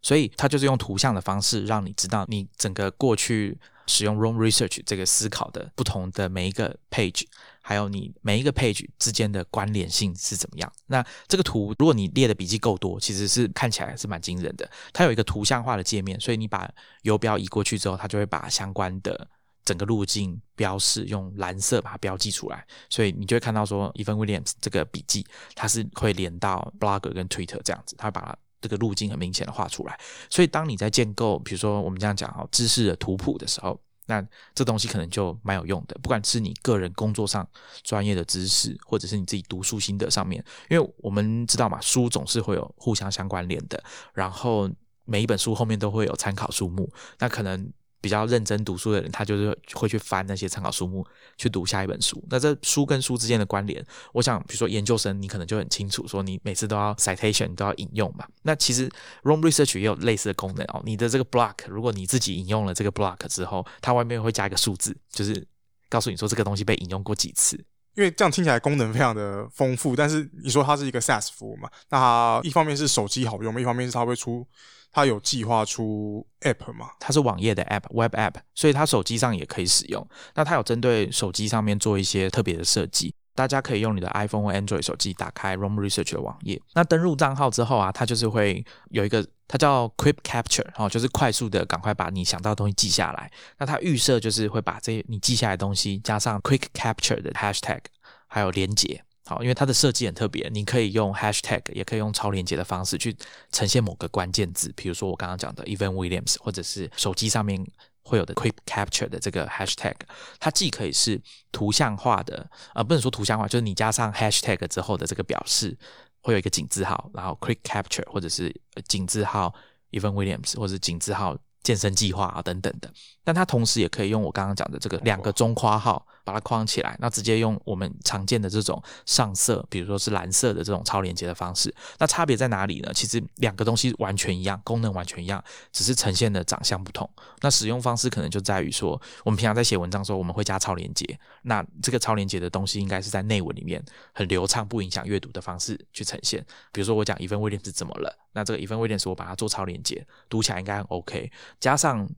[0.00, 3.60] 所以它就是用图像的方式让你知道你整个过去。
[3.90, 7.24] 使用 Room Research 这个思考的不同的每一个 page，
[7.60, 10.72] 还有你每一个 page 之间的关联性是怎么样？
[10.86, 14.70] 那这个图，如果你列的笔记够多，其实是看起来是蛮惊人的。
[14.92, 16.70] 它有一个图像化的界面，所以你把
[17.02, 19.28] 游标移过去之后，它就会把相关的
[19.64, 22.64] 整个路径标示用蓝色把它标记出来。
[22.88, 25.26] 所以你就会看到说，Evan Williams 这个笔记，
[25.56, 28.36] 它是会连到 Blogger 跟 Twitter 这样子，它把它。
[28.60, 35.96] 这个路径很明显的画出来，所以当你在建构，比如说我们这样讲哦，知识的图谱的时候，那这东西可能就蛮有用的。
[36.02, 37.48] 不管是你个人工作上
[37.82, 44.70] 专业的知识，或者是你自己读书心得上面，因为我们知道嘛，书总是会有互相相关联的，然后
[45.04, 47.72] 每一本书后面都会有参考书目，那可能。
[48.00, 52.22] 比较认真读书的人，他就是会去翻那些参考书目，去读下一本书。
[52.30, 58.26] 那这书跟书之间的关联，我想，比如说研究生，你可能就很清楚，说你每次都要 citation，都要引用嘛。
[58.42, 58.84] 那其实
[59.22, 60.82] r o m Research 也有类似的功能哦。
[60.84, 65.46] 你的这个 block，如果你自己引用了这个 block 之后，它外面会加一个数字，就是
[65.88, 67.62] 告诉你说这个东西被引用过几次。
[67.94, 71.68] 因为这样听起来功能非常的丰富，但是你说它是一个 SaaS 服务嘛？
[71.88, 74.46] 那它一方面是手机好用，一方面是它会出。
[74.92, 76.90] 它有计划出 App 嘛？
[76.98, 80.04] 它是网页的 App，Web App，所以它手机上也可以使用。
[80.34, 86.60] 那它有针对手机上面做一些特别的设计，大家可以用你的 iPhone 或 Android 手机打开 Room Research 的网页。
[86.74, 93.30] 那登录账号之后啊，它就是会有一个，它叫 Quick Capture，哦，就是快速的赶快把你想到的东西记下来。
[93.58, 97.80] 那它预设就是会把这你记下来的东西加上 Quick Capture 的 Hashtag，
[98.26, 99.02] 还有连接。
[99.26, 103.16] 好，因为它的设计很特别，你可以用 hashtag，也可以用超连接的方式去
[103.52, 107.64] 呈现某个关键字，比如说我刚刚讲的 Evan Williams，或者是手机上面
[108.02, 109.94] 会有的 Quick Capture 的这个 hashtag，
[110.38, 111.20] 它既可以是
[111.52, 115.76] 图像化的，啊，不能说图像化，就是你加上 hashtag 之后的这个表示
[116.20, 118.54] 会有一个井字号，然后 Quick Capture 或者是
[118.88, 119.54] 井字号
[119.92, 121.36] Evan Williams，或者井字号。
[121.62, 122.90] 健身计划啊，等等的，
[123.22, 131.74] 但它同时也可以用我刚刚讲的这个两个中括号把它框起来，那直接用我们常见的这种上色，比如说是蓝色的这种超连接的方式。
[131.98, 132.92] 那差别在哪里呢？
[132.94, 137.08] 其实两个东西完全一样，功能完全一样，只是呈现的长相不同。
[137.40, 146.44] 那使用方式可能就在于说，我们平常在写文章的时候，我们会加超连接，那这个超连接的东西应该是在内文里面很流畅、不影响阅读的方式去呈现。
[146.72, 148.16] 比如说我讲一份威廉是怎么了。
[148.32, 151.30] 那这个一份威廉斯，我把它做超连接，读起来应该很 OK。
[151.58, 152.08] 加上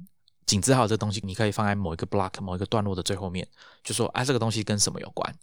[0.47, 3.47] 井字号这东西，你可以放在某一个 block、某一个段落的最后面，
[3.83, 5.35] 就说哎，这个东西跟什么有关？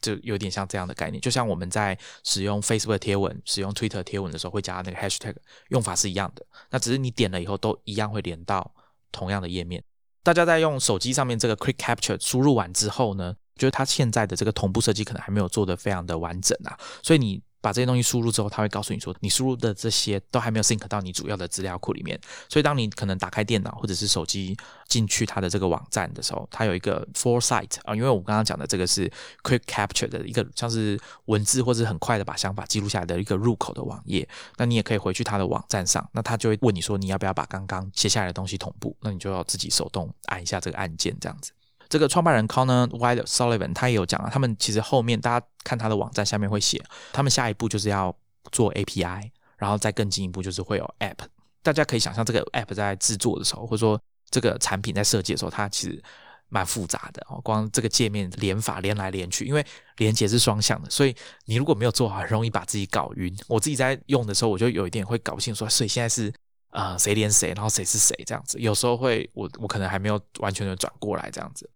[0.00, 1.20] 就有点像这样的概念。
[1.20, 5.34] 就像我们在使用 Facebook 贴文、使用 Twitter 贴文的时候，会加那个 hashtag，
[5.68, 6.44] 用法是一样的。
[6.70, 8.72] 那只是你点了以后，都一样会连到
[9.10, 9.82] 同样的页面。
[10.22, 17.42] 大家在用手机上面这个 Quick Capture 输入完之后呢，就是它现在的这个同步设计可能还没有做的非常的完整啊，所以你。
[17.62, 22.20] 把这些东西输入之后，他会告诉你说，你输入的这些都还没有 sync 到你主要的资料库里面。
[22.48, 24.54] 所以，当你可能打开电脑或者是手机
[24.88, 29.10] 进去它的这个网站的时候，它有一个 foresight 啊，因为我刚刚讲的这个是
[29.42, 34.28] quick capture 的一个像是文字或者很快的把想法记录下来的一个入口的网页。
[34.56, 38.96] 那你也可以回去它的网站上，那他就会问你说，你要不要把刚刚写下来的东西同步？
[39.00, 41.52] 那你就要自己手动按一下这个按键，这样子。
[41.92, 48.16] 这个创办人 Connor Wilde Sullivan 他也有讲啊，他们其实后面大家看他的网站下面会写，他们下一步就是要
[48.50, 51.18] 做 API，然后再更进一步就是会有 App。
[51.62, 54.00] 大家可以想象这个 App 在制作的时候，或者说
[54.30, 56.02] 这个产品在设计的时候，它其实
[56.48, 57.38] 蛮复杂的哦。
[57.42, 59.62] 光这个界面连法连来连去，因为
[59.98, 63.36] 连接是双向的，所以你如果没有做好，很容易把自己搞晕。
[63.48, 66.32] 我自己在用的时候，我就有一点会搞不清，说所以现在是
[66.70, 68.58] 呃谁连谁，然后谁是谁这样子。
[68.58, 71.68] 有时候会我我可能还没有完全的转过来这样子。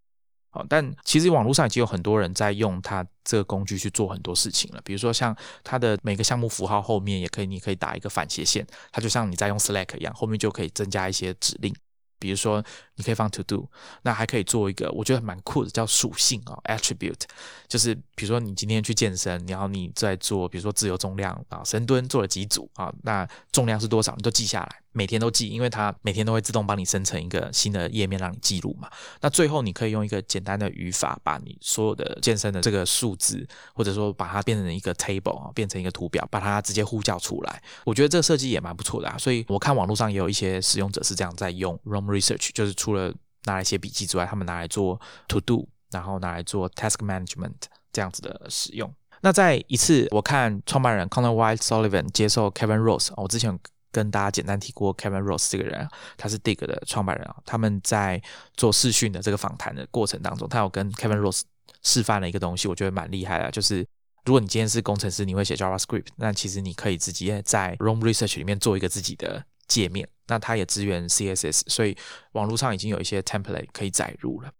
[0.68, 11.74] 但其实网络上已经有很多人在用它这个工具去做很多事情了，比如说像它的每个项目符号后面也可以，你可以打一个反斜线，它就像你在用 Slack 一样，后面就可以增加一些指令。
[12.18, 12.64] 比如说，
[12.94, 13.68] 你可以放 to do，
[14.00, 17.20] 那还可以做一个我觉得蛮酷的，叫属性啊，attribute，
[17.68, 28.88] 就是比如说你今天去健身，然后你在做，比如说自由重量啊，深蹲做了几组啊，那重量是多少，你都记下来，每天都记，因为它每天都会自动帮你生成一个新的页面让你记录嘛。
[29.20, 37.62] 那最后你可以用一个简单的语法，把你所有的健身的这个数字，或者说把它变成一个 table 啊，变成一个图表，把它直接呼叫出来。
[37.84, 43.12] 我觉得这个设计也蛮不错的啊，所以我看网络上也有一些使用者是这样在用 Room Research，就是除了
[43.44, 47.52] 拿来写笔记之外，他们拿来做 To Do，然后拿来做 Task Management
[47.92, 48.90] 这样子的使用。
[49.20, 53.58] 那在一次我看创办人 Connor White Sullivan 接受 Kevin Rose，我之前
[53.96, 57.36] 跟大家简单提过 Kevin Rose 这个人，他是 Dig 的创办人啊。
[57.46, 58.22] 他们在
[58.54, 61.40] 做视讯的这个访谈的过程当中，他有跟 Kevin Rose
[61.82, 63.86] 示范了一个东西，我觉得蛮厉害的，就是
[64.26, 70.06] 如果你今天是工程师，你会写 JavaScript，那其实你可以直接在 Roam Research 里面做一个自己的界面。
[70.26, 71.96] 那它也支援 CSS，所以
[72.32, 74.52] 网络上已经有一些 template 可以载入了。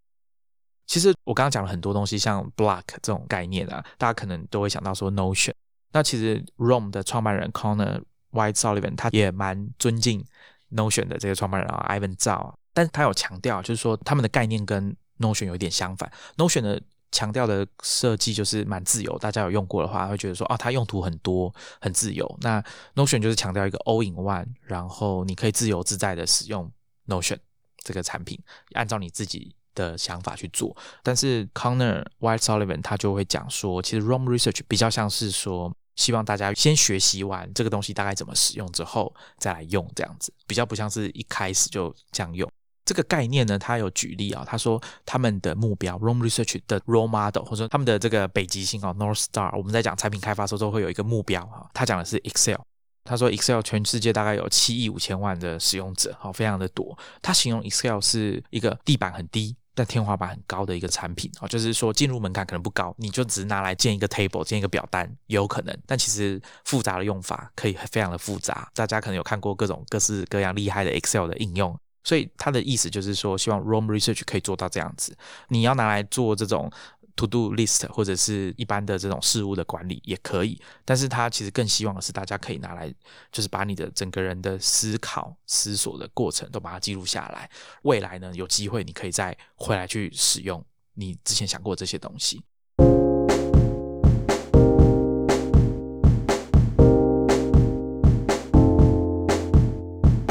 [0.87, 5.53] 其实我刚刚讲了很多东西，像 Block 这种概念啊，大家可能都会想到说 Notion。
[5.93, 8.03] 那其实 Roam 的创办人 Connor
[8.37, 10.25] White Sullivan 他也蛮尊敬
[10.71, 16.13] Notion 的这个创办人啊，Ivan Zhao，但是他有强调，就是说他们的概念跟 Notion 有一点相反。
[16.37, 22.39] Notion 的强调的设计就是蛮自由，大家有用过的话会觉得说，哦，它用途很多，很自由。
[22.43, 22.63] 那
[22.95, 26.71] Notion 就是强调一个 All in One，然后你可以自由自在的使用
[27.07, 27.39] Notion
[27.79, 28.39] 这个产品，
[28.75, 29.57] 按照你自己。
[29.77, 42.49] 的想法去做，但是 Connor White Sullivan 他就会讲说，其实 ROM Research 比较像是说，希望大家先学习完这个东西大概怎么使用之后再来用这样子，比较不像是一开始就这样用。
[42.85, 52.61] 这个概念呢，他有举例啊，他说他们的目标 Roam Research 的 role model 或者说他们的这个北极星啊 North Star，我们在讲产品开发的时候都会有一个目标哈，他讲的是 Excel。
[53.05, 56.97] 他说，Excel 全世界大概有七亿五千万的使用者，好，非常的多。
[57.23, 59.57] 他形容 Excel 是一个地板很低。
[59.77, 65.79] 但天花板很高的一个产品啊，就是说进入门槛可能不高，你就只拿来建一个 table，建一个表单也有可能。
[65.87, 75.15] 但其实复杂的用法可以非常的复杂，大家可能有看过各种各式各样厉害的 Excel 的应用，所以他的意思就是说，希望 rom Research 可以做到这样子。
[75.49, 76.73] 你要拿来做这种。
[77.17, 82.95] To do list 或者是一般的这种事物的管理也可以，但是他其实更希望的是大家可以拿来，
[83.33, 87.51] 就是把你的整个人的思考、思索的过程都把它记录下来。
[87.85, 92.45] 未来呢，有机会你可以再回来去使用你之前想过这些东西。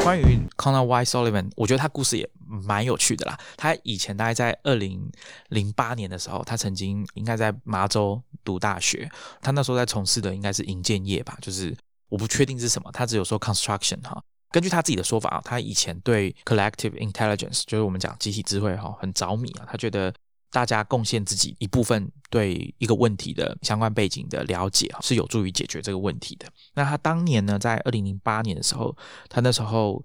[0.06, 3.36] 关于 Connor Y Sullivan，我觉得他故事也蛮有趣的啦。
[3.56, 5.10] 他以前大概在二零
[5.48, 9.10] 零八年的时候，他曾经应该在麻州读大学。
[9.42, 11.76] 他那时候在从事的应该是营建业吧，就是
[12.08, 12.88] 我不确定是什么。
[12.92, 14.22] 他只有说 construction 哈。
[14.52, 19.66] 根据他自己的说法啊，他以前对 collective intelligence，就是我们讲集体智慧哈，很着迷啊。
[19.68, 20.14] 他觉得。
[20.56, 26.46] 大家贡献自己一部分对一个问题的相关背景的了解，是有助于解决这个问题的。
[26.72, 28.96] 那他当年呢，在二零零八年的时候，
[29.28, 30.02] 他那时候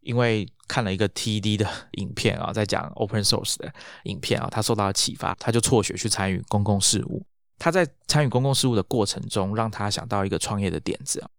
[0.00, 7.24] 因为看了一个 TED 的影片啊，在讲 Open Source 的影片啊，他受到了启发，他就辍学去参与公共事务。
[7.60, 11.30] 他在参与公共事务的过程中，让他想到一个创业的点子啊，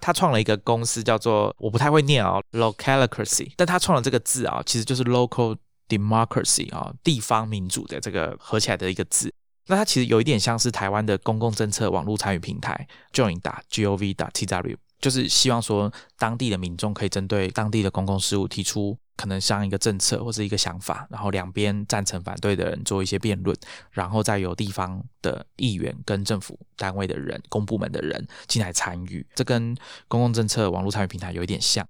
[0.00, 5.58] 他创了一个公司，叫做我不太会念啊，Localocracy，但他创了这个字啊，其实就是 Local。
[5.88, 9.32] Democracy 啊，地方民主的这个合起来的一个字，
[9.66, 23.56] 那它其实有一点像是台湾的公共政策网络参与平台 join 打 gov 打 tw，就是希望说当地的民众可以针对当地的公共事务提出可能像一个政策或者一个想法，然后两边赞成反对的人做一些辩论，
[23.90, 31.84] 然后再由地方的议员跟政府单位的人、公部门的人进来参与，这跟公共政策网络参与平台有一点像。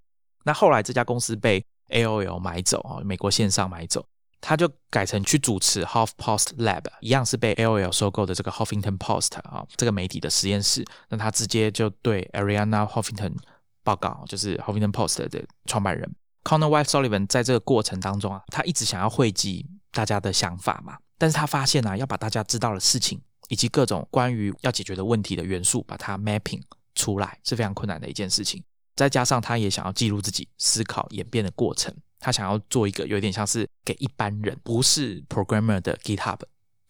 [0.44, 4.04] 那后来这家公司被 AOL 买走啊，美国线上买走，
[4.40, 10.84] 他就改成去主持 Huff Post Lab，一样是被 AOL 收购的这个 Huffington Post 啊，这个媒体的实验室。
[11.08, 13.34] 那他直接就对 Ariana Huffington
[13.82, 26.62] 报告，就是 Huffington Post 的创办人 Connor White Sullivan，在这个过程当中啊，他一直想要汇集大家的想法嘛，但是他发现啊，要把大家知道的事情以及各种关于要解决的问题的元素，把它 mapping
[26.94, 28.62] 出来是非常困难的一件事情。
[28.98, 36.40] 再加上他也想要记录自己思考演变的过程，他想要做一个有点像是给一般人不是 programmer 的 GitHub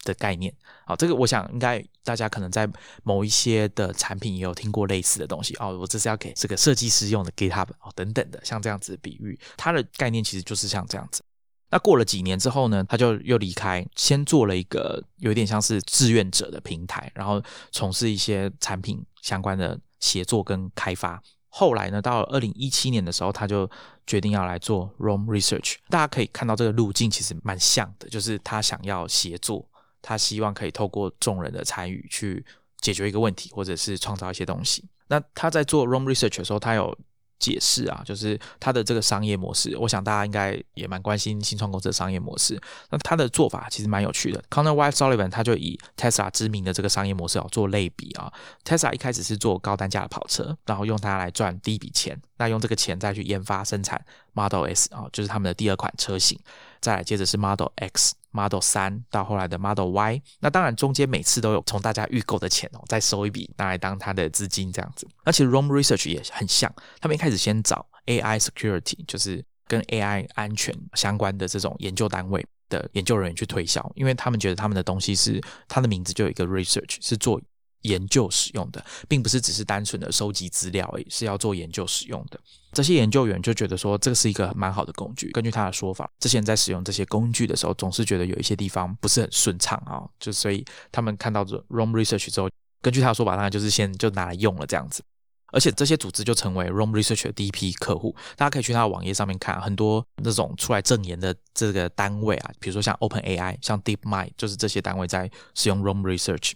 [0.04, 0.54] 的概念。
[0.86, 2.66] 好，这个我想应该大家可能在
[3.02, 5.78] 某一些的产品也有听过类似的东西哦。
[5.78, 11.20] 我这是要给这个设计师用的 GitHub 哦等等的，像这样子的比喻，它的概念其实就是像这样子。
[11.70, 21.22] 那过了几年之后呢，他就又离开，先做了一个有点像是志愿者的平台，然后从事一些产品相关的协作跟开发。
[21.48, 23.68] 后来呢，到了二零一七年的时候，他就
[24.06, 25.76] 决定要来做 Roam Research。
[25.88, 29.66] 大家可以看到这个路径其实蛮像的，就是他想要协作，
[30.02, 32.44] 他希望可以透过众人的参与去
[32.80, 34.84] 解决一个问题，或者是创造一些东西。
[35.08, 36.96] 那他在做 Roam Research 的时候，他有。
[37.38, 42.60] 解释啊，就是它的这个商业模式，我想大家应该也蛮关心新创公司的商业模式。
[42.90, 44.42] 那他的做法其实蛮有趣的。
[44.50, 48.32] Connor White Sullivan 他就以 Tesla 知名的这个商业模式啊做类比啊。
[48.64, 56.38] Tesla 一开始是做高单价的跑车，然后用它来赚第一笔钱，那用这个钱再去研发生产 Model S 啊，就是他们的第二款车型。
[56.80, 60.22] 再来接着是 Model X Model 三到后来的 Model Y。
[60.40, 65.06] 那当然中间每次都有从大家预购的钱哦，再收一笔拿来当他的资金这样子。
[65.24, 77.40] 那其实 Rome Research 也很像，他们一开始先找 AI security，就是跟 AI 安全相关的这种研究单位的研究人员去推销，因为他们觉得他们的东西是他的名字就有一个 research 是做。
[77.82, 82.38] 研究使用的，并不是只是单纯的收集资料而已，是要做研究使用的。
[82.72, 85.30] 这些研究员就觉得说，这个是一个蛮好的工具。
[85.30, 92.50] 根据他的说法，之前在使用这些工具的时候，总是觉得有一些地方不是很顺畅啊，就所以他们看到这 Rome Research 之后，
[92.82, 95.02] 根据他的说法，当然就是先就拿来用了这样子。
[95.50, 98.14] 而且这些组织就成为 ROM Research 的第一批客户。
[98.36, 106.52] 大家可以去他的网页上面看，很多那种出来证言的这个单位啊，比如说像 Open AI、像 Deep Mind，就是这些单位在使用 ROM Research。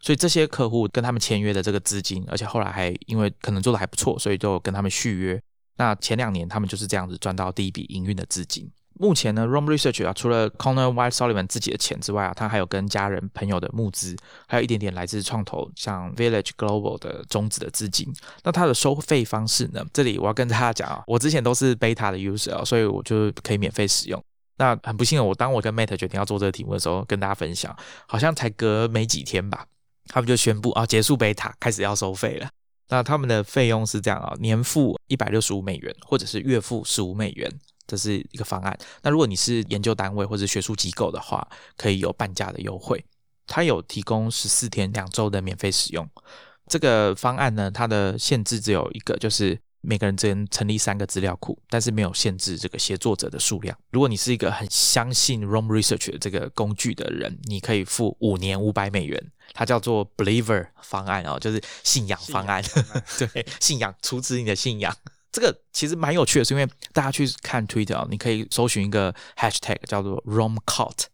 [0.00, 5.40] 所以这些客户跟他们签约的这个资金，而且后来还因为可能做的还不错，所以就跟他们续约。
[5.76, 8.70] 那前两年他们就是这样子赚到第一笔营运的资金。
[8.98, 14.14] 目前呢，ROM Research 啊，除了 Connor White Sullivan 自己的钱之外啊，他还有跟家人朋友的募资，
[14.46, 18.12] 还有一点点来自创投像 Village Global 的中子的资金。
[18.42, 19.82] 那它的收费方式呢？
[19.92, 24.22] 这里我要跟大家讲啊，我之前都是 Beta 的 user，所以我就可以免费使用。
[24.58, 27.74] 那很不幸的，我当我跟 Matt 决定要做这个题目的时候，跟大家分享，
[28.06, 29.64] 好像才隔没几天吧。
[30.12, 32.48] 他们就宣布啊，结束贝塔，开始要收费了。
[32.88, 37.48] 那他们的费用是这样啊，年付一百六十五美元，或者是月付十五美元，
[37.86, 38.76] 这是一个方案。
[39.02, 41.46] 那如果你是研究单位或者学术机构的话，
[41.76, 43.04] 可以有半价的优惠。
[43.46, 46.06] 它有提供十四天两周的免费使用。
[46.66, 49.58] 这个方案呢，它的限制只有一个，就是。
[49.82, 53.74] 每个人只能成立三个资料库，但是没有限制这个协作者的数量。
[53.90, 59.18] 如果你是一个很相信 ROM Research 的这个工具的人，你可以付五年五百美元，
[59.52, 62.62] 它叫做 Believer 方案哦，就是信仰方案。
[63.18, 64.94] 对，信仰，出自你的信仰。
[65.32, 71.04] 这个其实蛮有趣的，是因为大家去看 Twitter 啊，你可以搜寻一个 Hashtag 叫做 Rome Cult，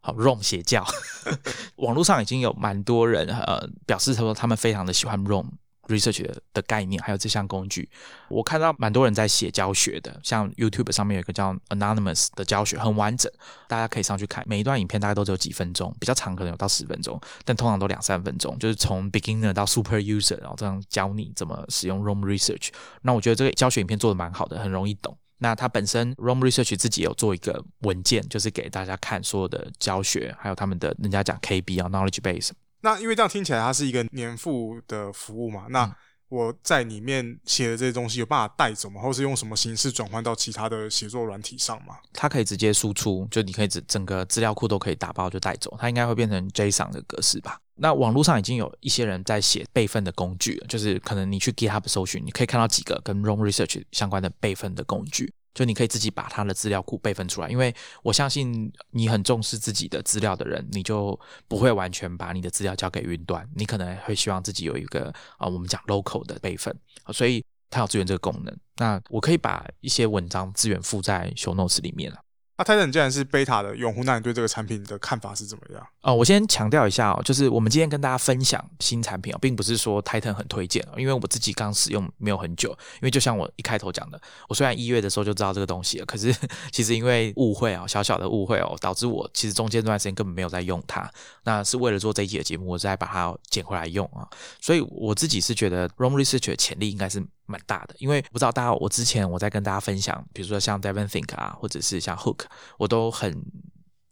[0.00, 0.86] 好，Rome 邪教。
[1.76, 5.52] 网络上已经有蛮多人呃表示他说他们非常的喜欢 Rome。
[5.92, 6.24] Research
[6.54, 7.88] 的概念，还有这项工具，
[8.28, 13.30] 我看到蛮多人在写教学的，像 YouTube 上面有一个叫 Anonymous 的教学，很完整，
[13.68, 14.42] 大家可以上去看。
[14.46, 22.68] 每一段影片大概都只有几分钟，比较长可能有到十分钟，但通常都两三分钟，就是从 beginner 到 super user，然后这样教你怎么使用 ROM Research。
[23.02, 25.16] 那我觉得这个教学影片做的蛮好的，很容易懂。
[25.38, 32.50] 那它本身 ROM Research 自己有做一个文件，就是给大家看所有的教学，还有他们的人家讲 KB 啊 knowledge base。
[32.82, 35.66] 那因为这样听起来，它是一个年付的服务嘛？
[35.70, 35.90] 那
[36.28, 39.00] 我在里面写的这些东西有办法带走吗？
[39.00, 41.96] 或是用什么形式转换到其他的写作软体上吗？
[42.12, 45.76] 它可以直接输出，就你可以整整个资料库都可以打包就带走。
[45.78, 47.58] 它应该会变成 JSON 的格式吧？
[47.74, 55.32] 那网络上已经有一些人在写备份的工具，就是可能你去 GitHub 搜寻，你可以看到几个跟 Rome Research 相关的备份的工具。
[55.54, 66.74] 就你可以自己把他的资料库备份出来，因为我相信你很重视自己的资料的人，你就不会完全把你的资料交给云端，你可能会希望自己有一个啊，我们讲 local 的备份，
[67.12, 68.56] 所以它有资源这个功能。
[68.76, 72.18] 那我可以把一些文章资源附在 show notes 里面了。
[72.56, 75.86] 那 Titan 既然是 Beta 的用户，那你对这个产品的看法是怎么样？
[76.02, 82.70] 哦，我先强调一下哦，就是我们今天跟大家分享新产品哦，并不是说 Titan 很推荐，因为我自己刚使用没有很久。
[82.96, 86.34] 因为就像我一开头讲的，我虽然一月的时候就知道这个东西了，可是
[86.70, 91.10] 其实因为误会啊，小小的误会哦，导致我其实中间这段时间根本没有在用它。
[91.44, 94.28] 那是为了做这一集的节目，我再把它捡回来用啊。
[94.60, 97.24] 所以我自己是觉得 ROM Research 的潜力应该是。
[97.46, 102.44] 蛮大的，因为不知道大家，我之前我在跟大家分享，比如说像 Devon Think 啊，或者是像 Hook，
[102.78, 103.44] 我都很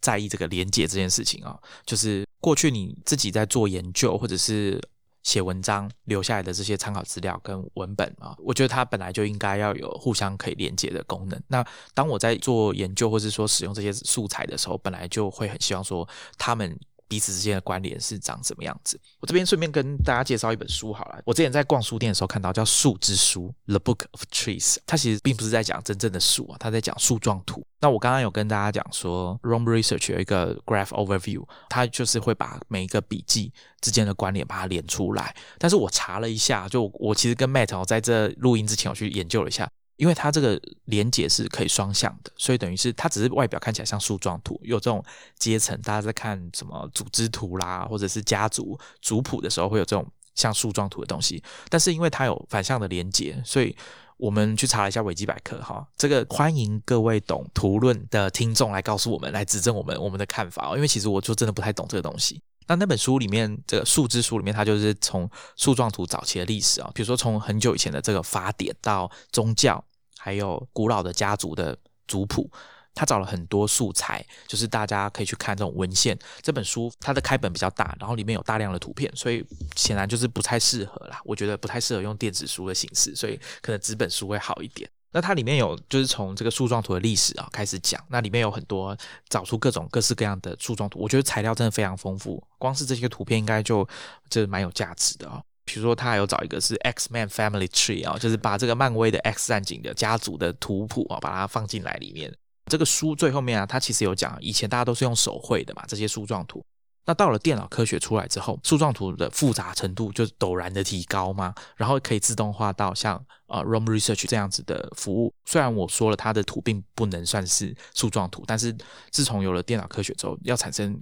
[0.00, 1.58] 在意这个连接这件事情啊。
[1.86, 4.80] 就是过去你自己在做研究或者是
[5.22, 11.42] 写文章留下来的这些参考资料跟文本啊，我觉得它本来就应该要有互相可以连接的功能。
[11.48, 11.64] 那
[11.94, 16.78] 当我在做研究或是说使用这些素材的时候，本来就会很希望说他们。
[17.10, 18.98] 彼此之间的关联是长什么样子？
[19.18, 21.20] 我这边顺便跟大家介绍一本书好了。
[21.26, 27.66] 我之前在逛书店的时候看到叫《树之书》（The Book of Trees），它其实并不是在讲真正的树啊，它在讲树状图。
[27.80, 35.34] 那我刚刚有跟大家讲说，Rome Research 有一个 Graph Overview，它就是会把每一个笔记之间的关联把它连出来。
[35.58, 39.68] 但是我查了一下，就我其实跟 Matt 在这录音之前我去研究了一下。
[40.00, 45.04] 因为它这个连接是可以双向的，所以等于是它只是外表看起来像树状图，有这种
[45.38, 45.78] 阶层。
[45.82, 51.44] 大家在看什么组织图啦，或者是家族族谱的时候，会有这种像树状图的东西。
[51.68, 53.76] 但是因为它有反向的连接，所以
[54.16, 60.76] 我们去查了一下维基百科，哈，这个欢迎各位懂图论的听众来告诉我们，来指正我们我们的看法哦。
[60.76, 62.40] 因为其实我就真的不太懂这个东西。
[62.66, 69.84] 那那本书里面，这个树枝书里面，它就是从树状图早期的历史啊，比如说从很久以前的这个法典到宗教。
[70.22, 71.74] 还有古老的家族的
[72.06, 72.50] 族谱，
[72.94, 76.18] 他找了很多素材，就是大家可以去看这种文献。
[76.42, 79.42] 这本书它的开本比较大，然后里面有大量的图片，所以
[79.76, 81.18] 显然就是不太适合啦。
[81.24, 84.88] 我觉得不太适合用电子书的形式，所以可能纸本书会好一点。
[85.12, 88.96] 那它里面有就是从这个树状图的历史啊开始讲，那里面有很多
[89.28, 93.88] 找出各种各式各样的树状图，我觉得材料真的非常丰富，光是这些图片应该就
[94.28, 95.42] 这蛮有价值的啊。
[95.72, 102.34] 比如说，他还有找一个是 X Man Family Tree 啊，就是把这个漫威的 X 战警的家族的图谱啊，把它放进来里面。
[102.66, 106.64] 这个书最后面啊，它其实有讲，以前大家都是用手绘的嘛，这些树状图。
[107.06, 115.32] 那到了电脑科学出来之后，树状图的复杂程度就陡然的提高嘛，然后可以自动化到像呃 ROM Research 这样子的服务。
[115.44, 118.76] 虽然我说了它的图并不能算是树状图，但是
[119.10, 121.00] 自从有了电脑科学之后，要产生。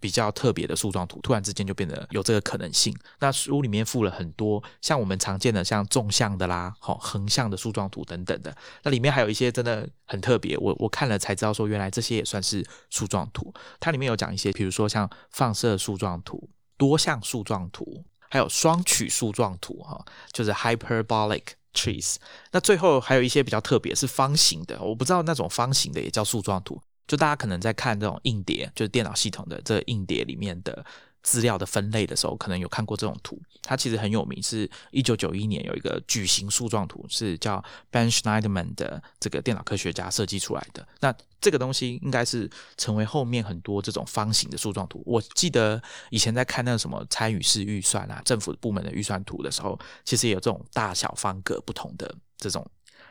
[0.00, 2.96] 比较特别的树状图，突然之间就变得有这个可能性。
[3.20, 8.56] 那书里面附了很多像我们常见的像纵向的啦、好横向的树状图等等的。
[8.82, 13.52] 那里面还有一些真的很特别，我我看了才知道说，原来这些也算是树状图。
[13.80, 21.42] 它里面有讲一些，比如说像放射树状图、多项树状图，还有双曲树状图，哈，就是 hyperbolic
[21.74, 22.16] trees。
[22.52, 26.80] 那最后还有一些比较特别，是方形的，我不知道那种方形的也叫树状图。
[27.08, 30.84] 就大家可能在看这种硬碟，就是电脑系统的这硬碟里面的
[31.22, 33.40] 资料的分类的时候，可能有看过这种图。
[33.62, 40.86] 它其实很有名，是一九九一年有一个矩形树状图，是叫 Ben Schneiderman 的这个电脑科学家设计出来的。
[41.00, 45.02] 那这个东西应该是成为后面很多这种方形的树状图。
[45.06, 52.70] 我记得以前在看那个什么参与式预算啊，政府部门的预算图的时候，其实也有这种大小方格不同的这种。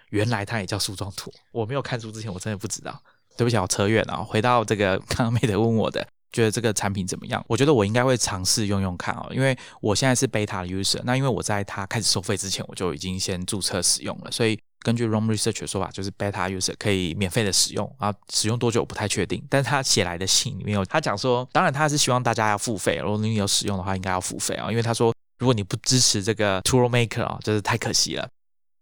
[0.09, 1.29] 原来它也叫树状图。
[1.51, 2.97] 我没有看书之前，我真的不知道。
[3.37, 4.23] 对不起，我扯远了。
[4.23, 7.43] 回到这个刚刚妹的问我的，觉得这个产品怎么样？
[7.47, 10.99] 我觉得我应该会尝试用用看哦，因为我现在是 beta user。
[11.05, 19.43] 那因为我在它开始收费之前，我就已经先注册使用了，所以根据 Rom Research 的说法，就是 beta user 可以免费的使用啊，使用多久我不太确定。
[19.49, 28.27] 但是他写来的信里面有他讲说，当然他是希望大家要付费，如果你有使用的话，应该要付费啊，因为他说如果你不支持这个 Tool Maker 啊，就是太可惜了。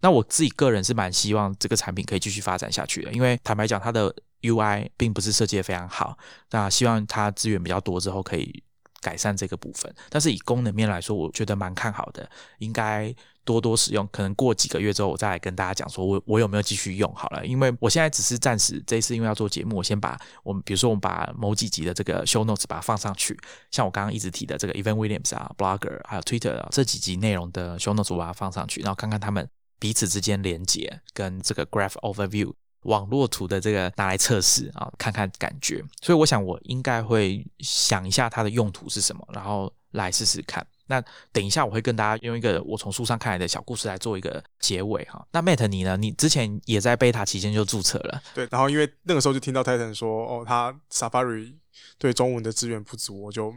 [0.02, 4.14] 那我自己个人是蛮希望这个产品可以继续发展下去的，因为坦白讲，它的
[4.52, 6.18] UI 并不是设计的非常好。
[6.52, 8.64] 那希望它资源比较多之后可以
[9.02, 9.94] 改善这个部分。
[10.10, 12.30] 但是以功能面来说，我觉得蛮看好的，
[12.60, 14.08] 应该多多使用。
[14.12, 17.46] 可能过几个月之后，我再来跟大家讲说我我有没有继续用好了。
[17.46, 23.38] 因为我现在只是暂时这一次因为要做节目，我先把我们比如说我们把某几集的这个 show notes 把它放上去，
[23.72, 29.48] 像我刚刚一直提的这个 Evan Williams 啊，Blogger 还有 Twitter 这几集内容的 show notes 我把它放上去，然后看看他们。
[29.78, 32.54] 彼此之间连接，跟这个 Graph Overview
[32.86, 35.84] 网络图的这个拿来测试啊，看看感觉。
[36.02, 40.66] 所以我想我应该会想一下它的用途是什么，然后来试试看。
[40.88, 45.26] 那等一下我会跟大家用一个我从书上看来的小故事来做一个结尾哈。
[45.32, 45.98] 那 Matt 你呢？
[45.98, 48.48] 你之前也在 Beta 期间就注册了，对。
[48.52, 51.56] 然后因为那个时候就听到 Titan 说，哦，他 Safari
[51.98, 53.54] 对中文的资源不足，我就。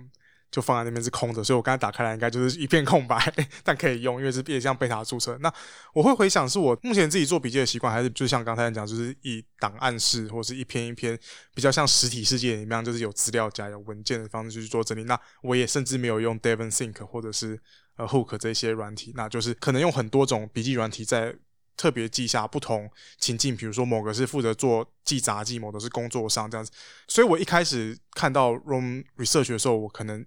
[0.51, 3.21] 就放在那边是空的，所以我刚才打开来应该就是一片空白，
[3.63, 5.37] 但可以用，因为是也像贝塔注册。
[5.43, 5.53] 那
[5.93, 11.19] 我会回想，是我目前自己做笔记的习惯，还是就像刚才讲，就是以档案式或是一篇一篇
[11.55, 15.05] 比较像实体世界里面，就是有资料夹、有文件的方式去做整理。
[15.05, 17.61] 那我也甚至没有用 Devon Think 或者是
[17.97, 21.37] 呃 Hook 这些软体，那就是可能用很多种笔记软体在
[21.77, 26.73] 特别记下不同情境，比如说某个是负责做记杂记，某个是工作上这样子。
[27.07, 30.25] 所以我一开始看到 Room Research 的时候，我可能。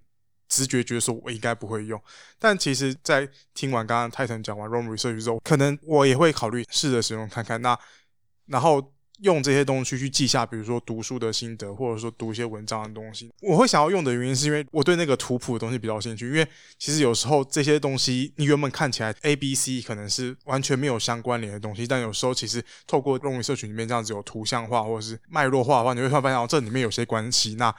[0.52, 1.98] 直觉觉得说我应该不会用，
[2.38, 7.62] 但其实，在听完刚刚泰腾讲完 ROM research 之后，可能我也会考虑试着使用看看。
[7.62, 7.78] 那
[8.46, 13.32] 然后用这些东西去记下，比如说读书的心得，或者说读一些文章的东西。
[13.40, 16.26] 我会想要用的原因，是因为我对那个图谱的东西比较兴趣。
[16.26, 16.46] 因为
[16.78, 27.54] 其实有时候这些东西，你原本看起来 A、B、C 可能是完全没有相关联的东西，但有时候其实透过 ROM research 里面这样子有图像化或者是脉络化的话，你会突然发现哦，这里面有些关系。
[27.54, 27.74] 那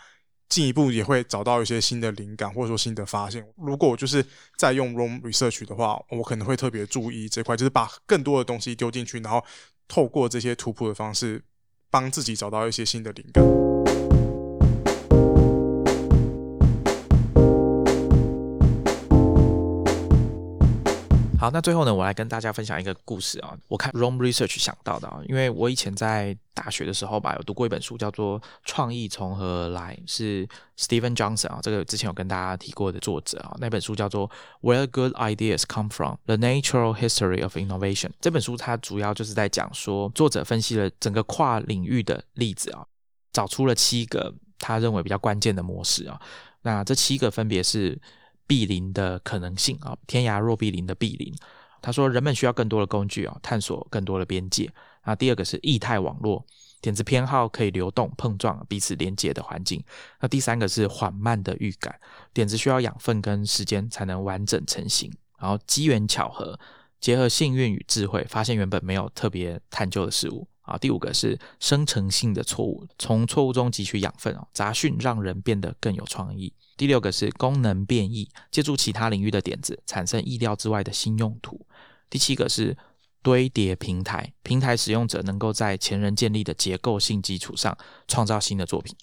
[0.50, 3.44] 进一步也会找到一些新的灵感，或者说新的发现。
[3.58, 4.26] 如果我就是
[4.58, 9.44] 在用 Room Research 的话，我可能会特别注意这块，就是把更多的东西丢进去，然后
[9.88, 11.44] 透过这些图谱的方式，
[11.90, 13.73] 帮自己找到一些新的灵感。
[21.44, 23.54] 好，那最后呢，我来跟大家分享一个故事啊。
[23.68, 33.54] 我看 Roam Research 想到的啊，因为我以前在大学的时候吧，有读过一本书，叫做《创意从何而来》，是 Stephen Johnson 啊，这个之前有跟大家提过的作者啊。
[33.60, 34.30] 那本书叫做
[34.62, 38.08] 《Where Good Ideas Come From: The Natural History of Innovation》。
[38.22, 42.86] 这本书它主要就是在讲说，作者分析了整个跨领域的例子啊，
[43.34, 46.18] 找出了七个他认为比较关键的模式啊。
[46.62, 48.00] 那这七个分别是。
[48.48, 51.34] 毗邻的可能性啊，天涯若比邻的毗邻。
[51.82, 54.72] 他说，人们需要更多的工具啊，探索更多的边界。
[55.06, 56.46] 那第二个是异态网络，
[56.82, 59.84] 点子偏好可以流动、碰撞、彼此连接的环境。
[60.22, 61.94] 那第三个是缓慢的预感，
[62.34, 65.12] 点子需要养分跟时间才能完整成型。
[65.38, 66.58] 然后机缘巧合
[67.02, 70.48] 结合幸运与智慧，发现原本没有特别探究的事物。
[70.62, 76.54] 啊，第五个是生成性的错误，从错误中汲取养分哦，杂讯让人变得更有创意。
[76.76, 81.66] 第六个是功能变异，借助其他领域的点子，产生意料之外的新用途。
[82.10, 82.78] 第七个是
[83.22, 88.96] 堆叠平台，平台使用者能够在前人建立的结构性基础上创造新的作品。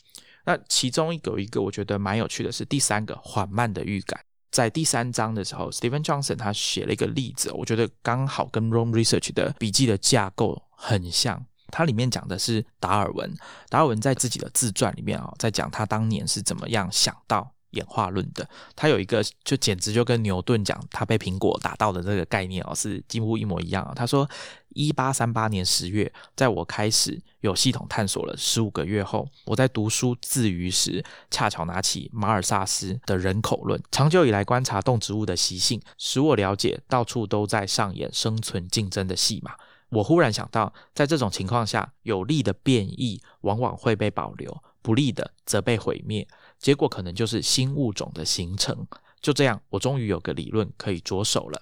[0.44, 11.46] 那其中有一个我觉得蛮有趣的是第三个缓慢的预感，在第三章的时候，Steven Johnson 他写了一个例子，我觉得刚好跟 rom Research 的笔记的架构很像。
[11.72, 13.32] 它里面讲的是达尔文，
[13.68, 18.48] 达尔文在自己的自传里面啊，在讲他当年是怎么样想到演化论的。
[18.74, 23.92] 他有一个就简直就跟牛顿讲他被苹果打到的这个概念哦，是几乎一模一样啊。
[23.94, 24.28] 他说，
[24.70, 33.80] 一八三八年十月，在我开始有系统探索了十五个月后，我在读书自娱时，恰巧拿起马尔萨斯的人口论。
[33.90, 39.54] 长久以来观察动植物的习性，使我了解到处都在上演生存竞争的戏码。
[39.90, 46.28] 我忽然想到，在这种情况下，有利的变异往往会被保留，不利的则被毁灭。
[46.60, 48.86] 结果可能就是新物种的形成。
[49.20, 51.60] 就这样，我终于有个理论可以着手了。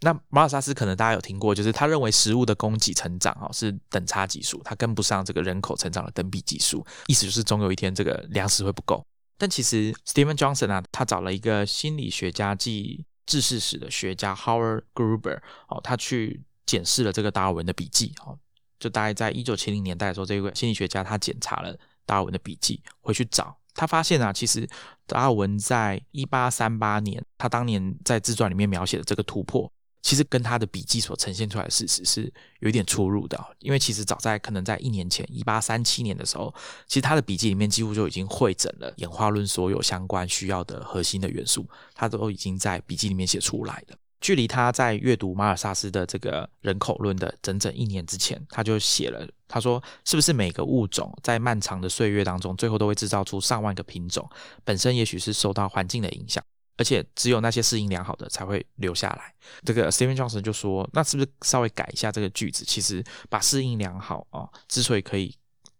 [0.00, 9.04] 那马尔萨斯可能大家有听过，就是他认为食物的供给成长啊是等差级数，它跟不上这个人口成长的等比级数，意思就是总有一天这个粮食会不够。
[9.36, 16.42] 但其实 Steven Johnson 啊，他找了一个心理学家即知识史的学家 Howard Gruber 哦，他去。
[16.68, 18.38] 检视了这个达尔文的笔记，哦，
[18.78, 21.74] 就大概在一九七零年代的时候，这位心理学家他检查了
[22.04, 24.68] 达尔文的笔记，回去找，他发现啊，其实
[25.06, 29.70] 达尔文在一八三八年，他当年在自传里面描写的这个突破，
[30.02, 33.38] 其实跟他的笔记所呈现出来的事实是有一点出入的。
[33.60, 36.52] 因为其实早在可能在一年前，一八三七年的时候，
[36.88, 41.64] 其实他的笔记里面几乎就已经汇整了演化论所有相关需要的核心的元素，
[41.94, 43.96] 他都已经在笔记里面写出来了。
[44.20, 54.28] 距离他在阅读马尔萨斯的这个人口论的整整一年之前，他就写了，他说：“是不是每个物种在漫长的岁月当中，最后都会制造出上万个品种？
[54.64, 56.42] 本身也许是受到环境的影响，
[56.76, 59.32] 而且只有那些适应良好的才会留下来。”
[59.64, 62.64] 这个 Steven Johnson 就说：“那是不是稍微改一下这个句子？
[62.64, 65.32] 其实把适应良好啊，之所以可以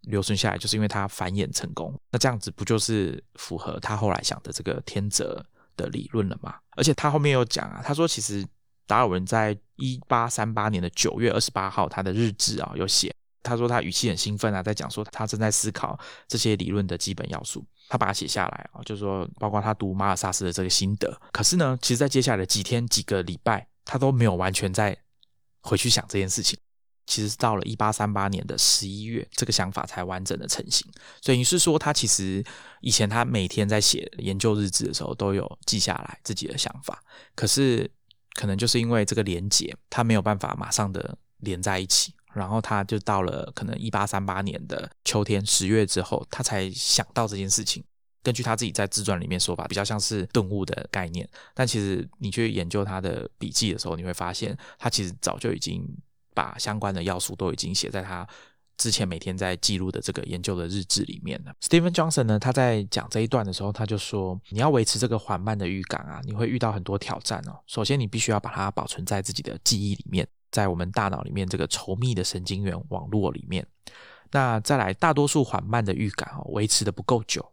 [0.02, 1.92] 留存下来，就是因为它繁衍成功。
[2.12, 5.44] 那这样子不就是符合他后来想的这个天择？”
[5.78, 6.54] 的理论了嘛？
[6.76, 8.46] 而且他后面有讲啊，他说其实
[8.86, 21.18] 达尔文在一八三八年的九月二十八号，他的日志啊有写，他说他语气很兴奋啊，在讲说他正在思考这些理论的基本要素，他把它写下来啊，就是说包括他读马尔萨斯的这个心得。
[21.32, 24.96] 可是呢，其实，在接下来的几天几个礼拜，他都没有完全在
[25.62, 26.58] 回去想这件事情。
[27.08, 30.86] 其实到了一八三八年的十一月，这个想法才完整的成型。
[31.22, 32.44] 所以你是说，他其实
[32.82, 37.02] 以前他每天在写研究日志的时候，都有记下来自己的想法。
[37.34, 37.90] 可是
[38.34, 42.12] 可能就是因为这个连结，他没有办法马上的连在一起。
[42.34, 47.82] 然后他就到了可能一八三八年的秋天十月之后，他才想到这件事情。
[48.22, 51.26] 根据他自己在自传里面说法，比较像是顿悟的概念。
[51.54, 55.82] 但其实你去研究他的笔记的时候，你会发现他其实早就已经。
[56.38, 58.24] 把相关的要素都已经写在他
[58.76, 61.52] 之前每天在记录的这个研究的日志里面了。
[61.60, 67.58] Steven Johnson 呢，他在讲这一段的时候，他就说：“你要维持这个缓慢的预感啊，你会遇到很多挑战哦。
[67.66, 73.66] 首先，你必须要把它保存在自己的记忆里面，在我们大脑里面这个稠密的神经元网络里面。
[74.30, 77.44] 那再来，大多数缓慢的预感哦，维持的不够久。”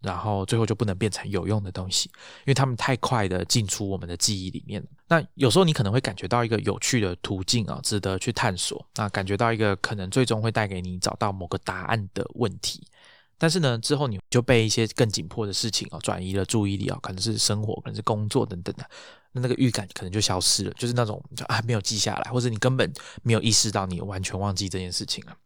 [0.00, 2.08] 然后最后就不能变成有用的东西，
[2.40, 4.82] 因为他们太快的进出我们的记忆里面。
[5.08, 8.86] 那有时候你可能会感觉到一个有趣的途径啊，值得去探索。
[8.96, 12.86] 那感觉到一个可能最终会带给你找到某个答案的问题，
[13.38, 18.88] 但是呢，之后你就被一些更紧迫的事情啊转移了注意力啊，可能是生活，可能是工作等等的，
[19.32, 22.92] 那那个预感可能就消失了，就是那种就啊没有记下来，或者你根本
[23.22, 25.36] 没有意识到你完全忘记这件事情了。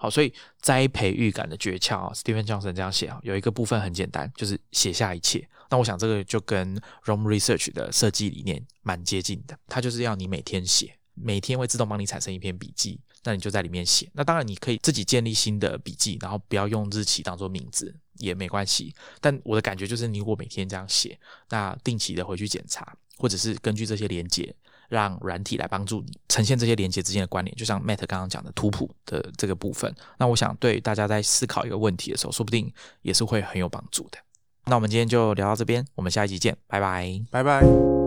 [0.00, 5.46] 好，所以栽培预感的诀窍啊，Stephen Johnson 这样写啊，有一个部分很简单，就是写下一切。
[5.70, 14.08] 那我想这个就跟 ROM Research 的设计理念蛮接近的，它就是要你每天写，每天会自动帮你产生一篇笔记，那你就在里面写。
[14.14, 18.94] 那当然你可以自己建立新的笔记，然后不要用日期当做名字也没关系。
[19.20, 21.18] 但我的感觉就是，你如果每天这样写，
[21.50, 24.54] 那定期的回去检查，或者是根据这些连接。
[24.88, 29.94] 让软体来帮助你呈现这些连接之间的关联，就像 Matt 刚刚讲的图谱的这个部分。
[30.18, 32.72] 那我想对大家在思考一个问题的时候，说不定
[33.02, 34.18] 也是会很有帮助的。
[34.64, 37.97] 那我们今天就聊到这边，我们下一集见，拜拜，拜拜。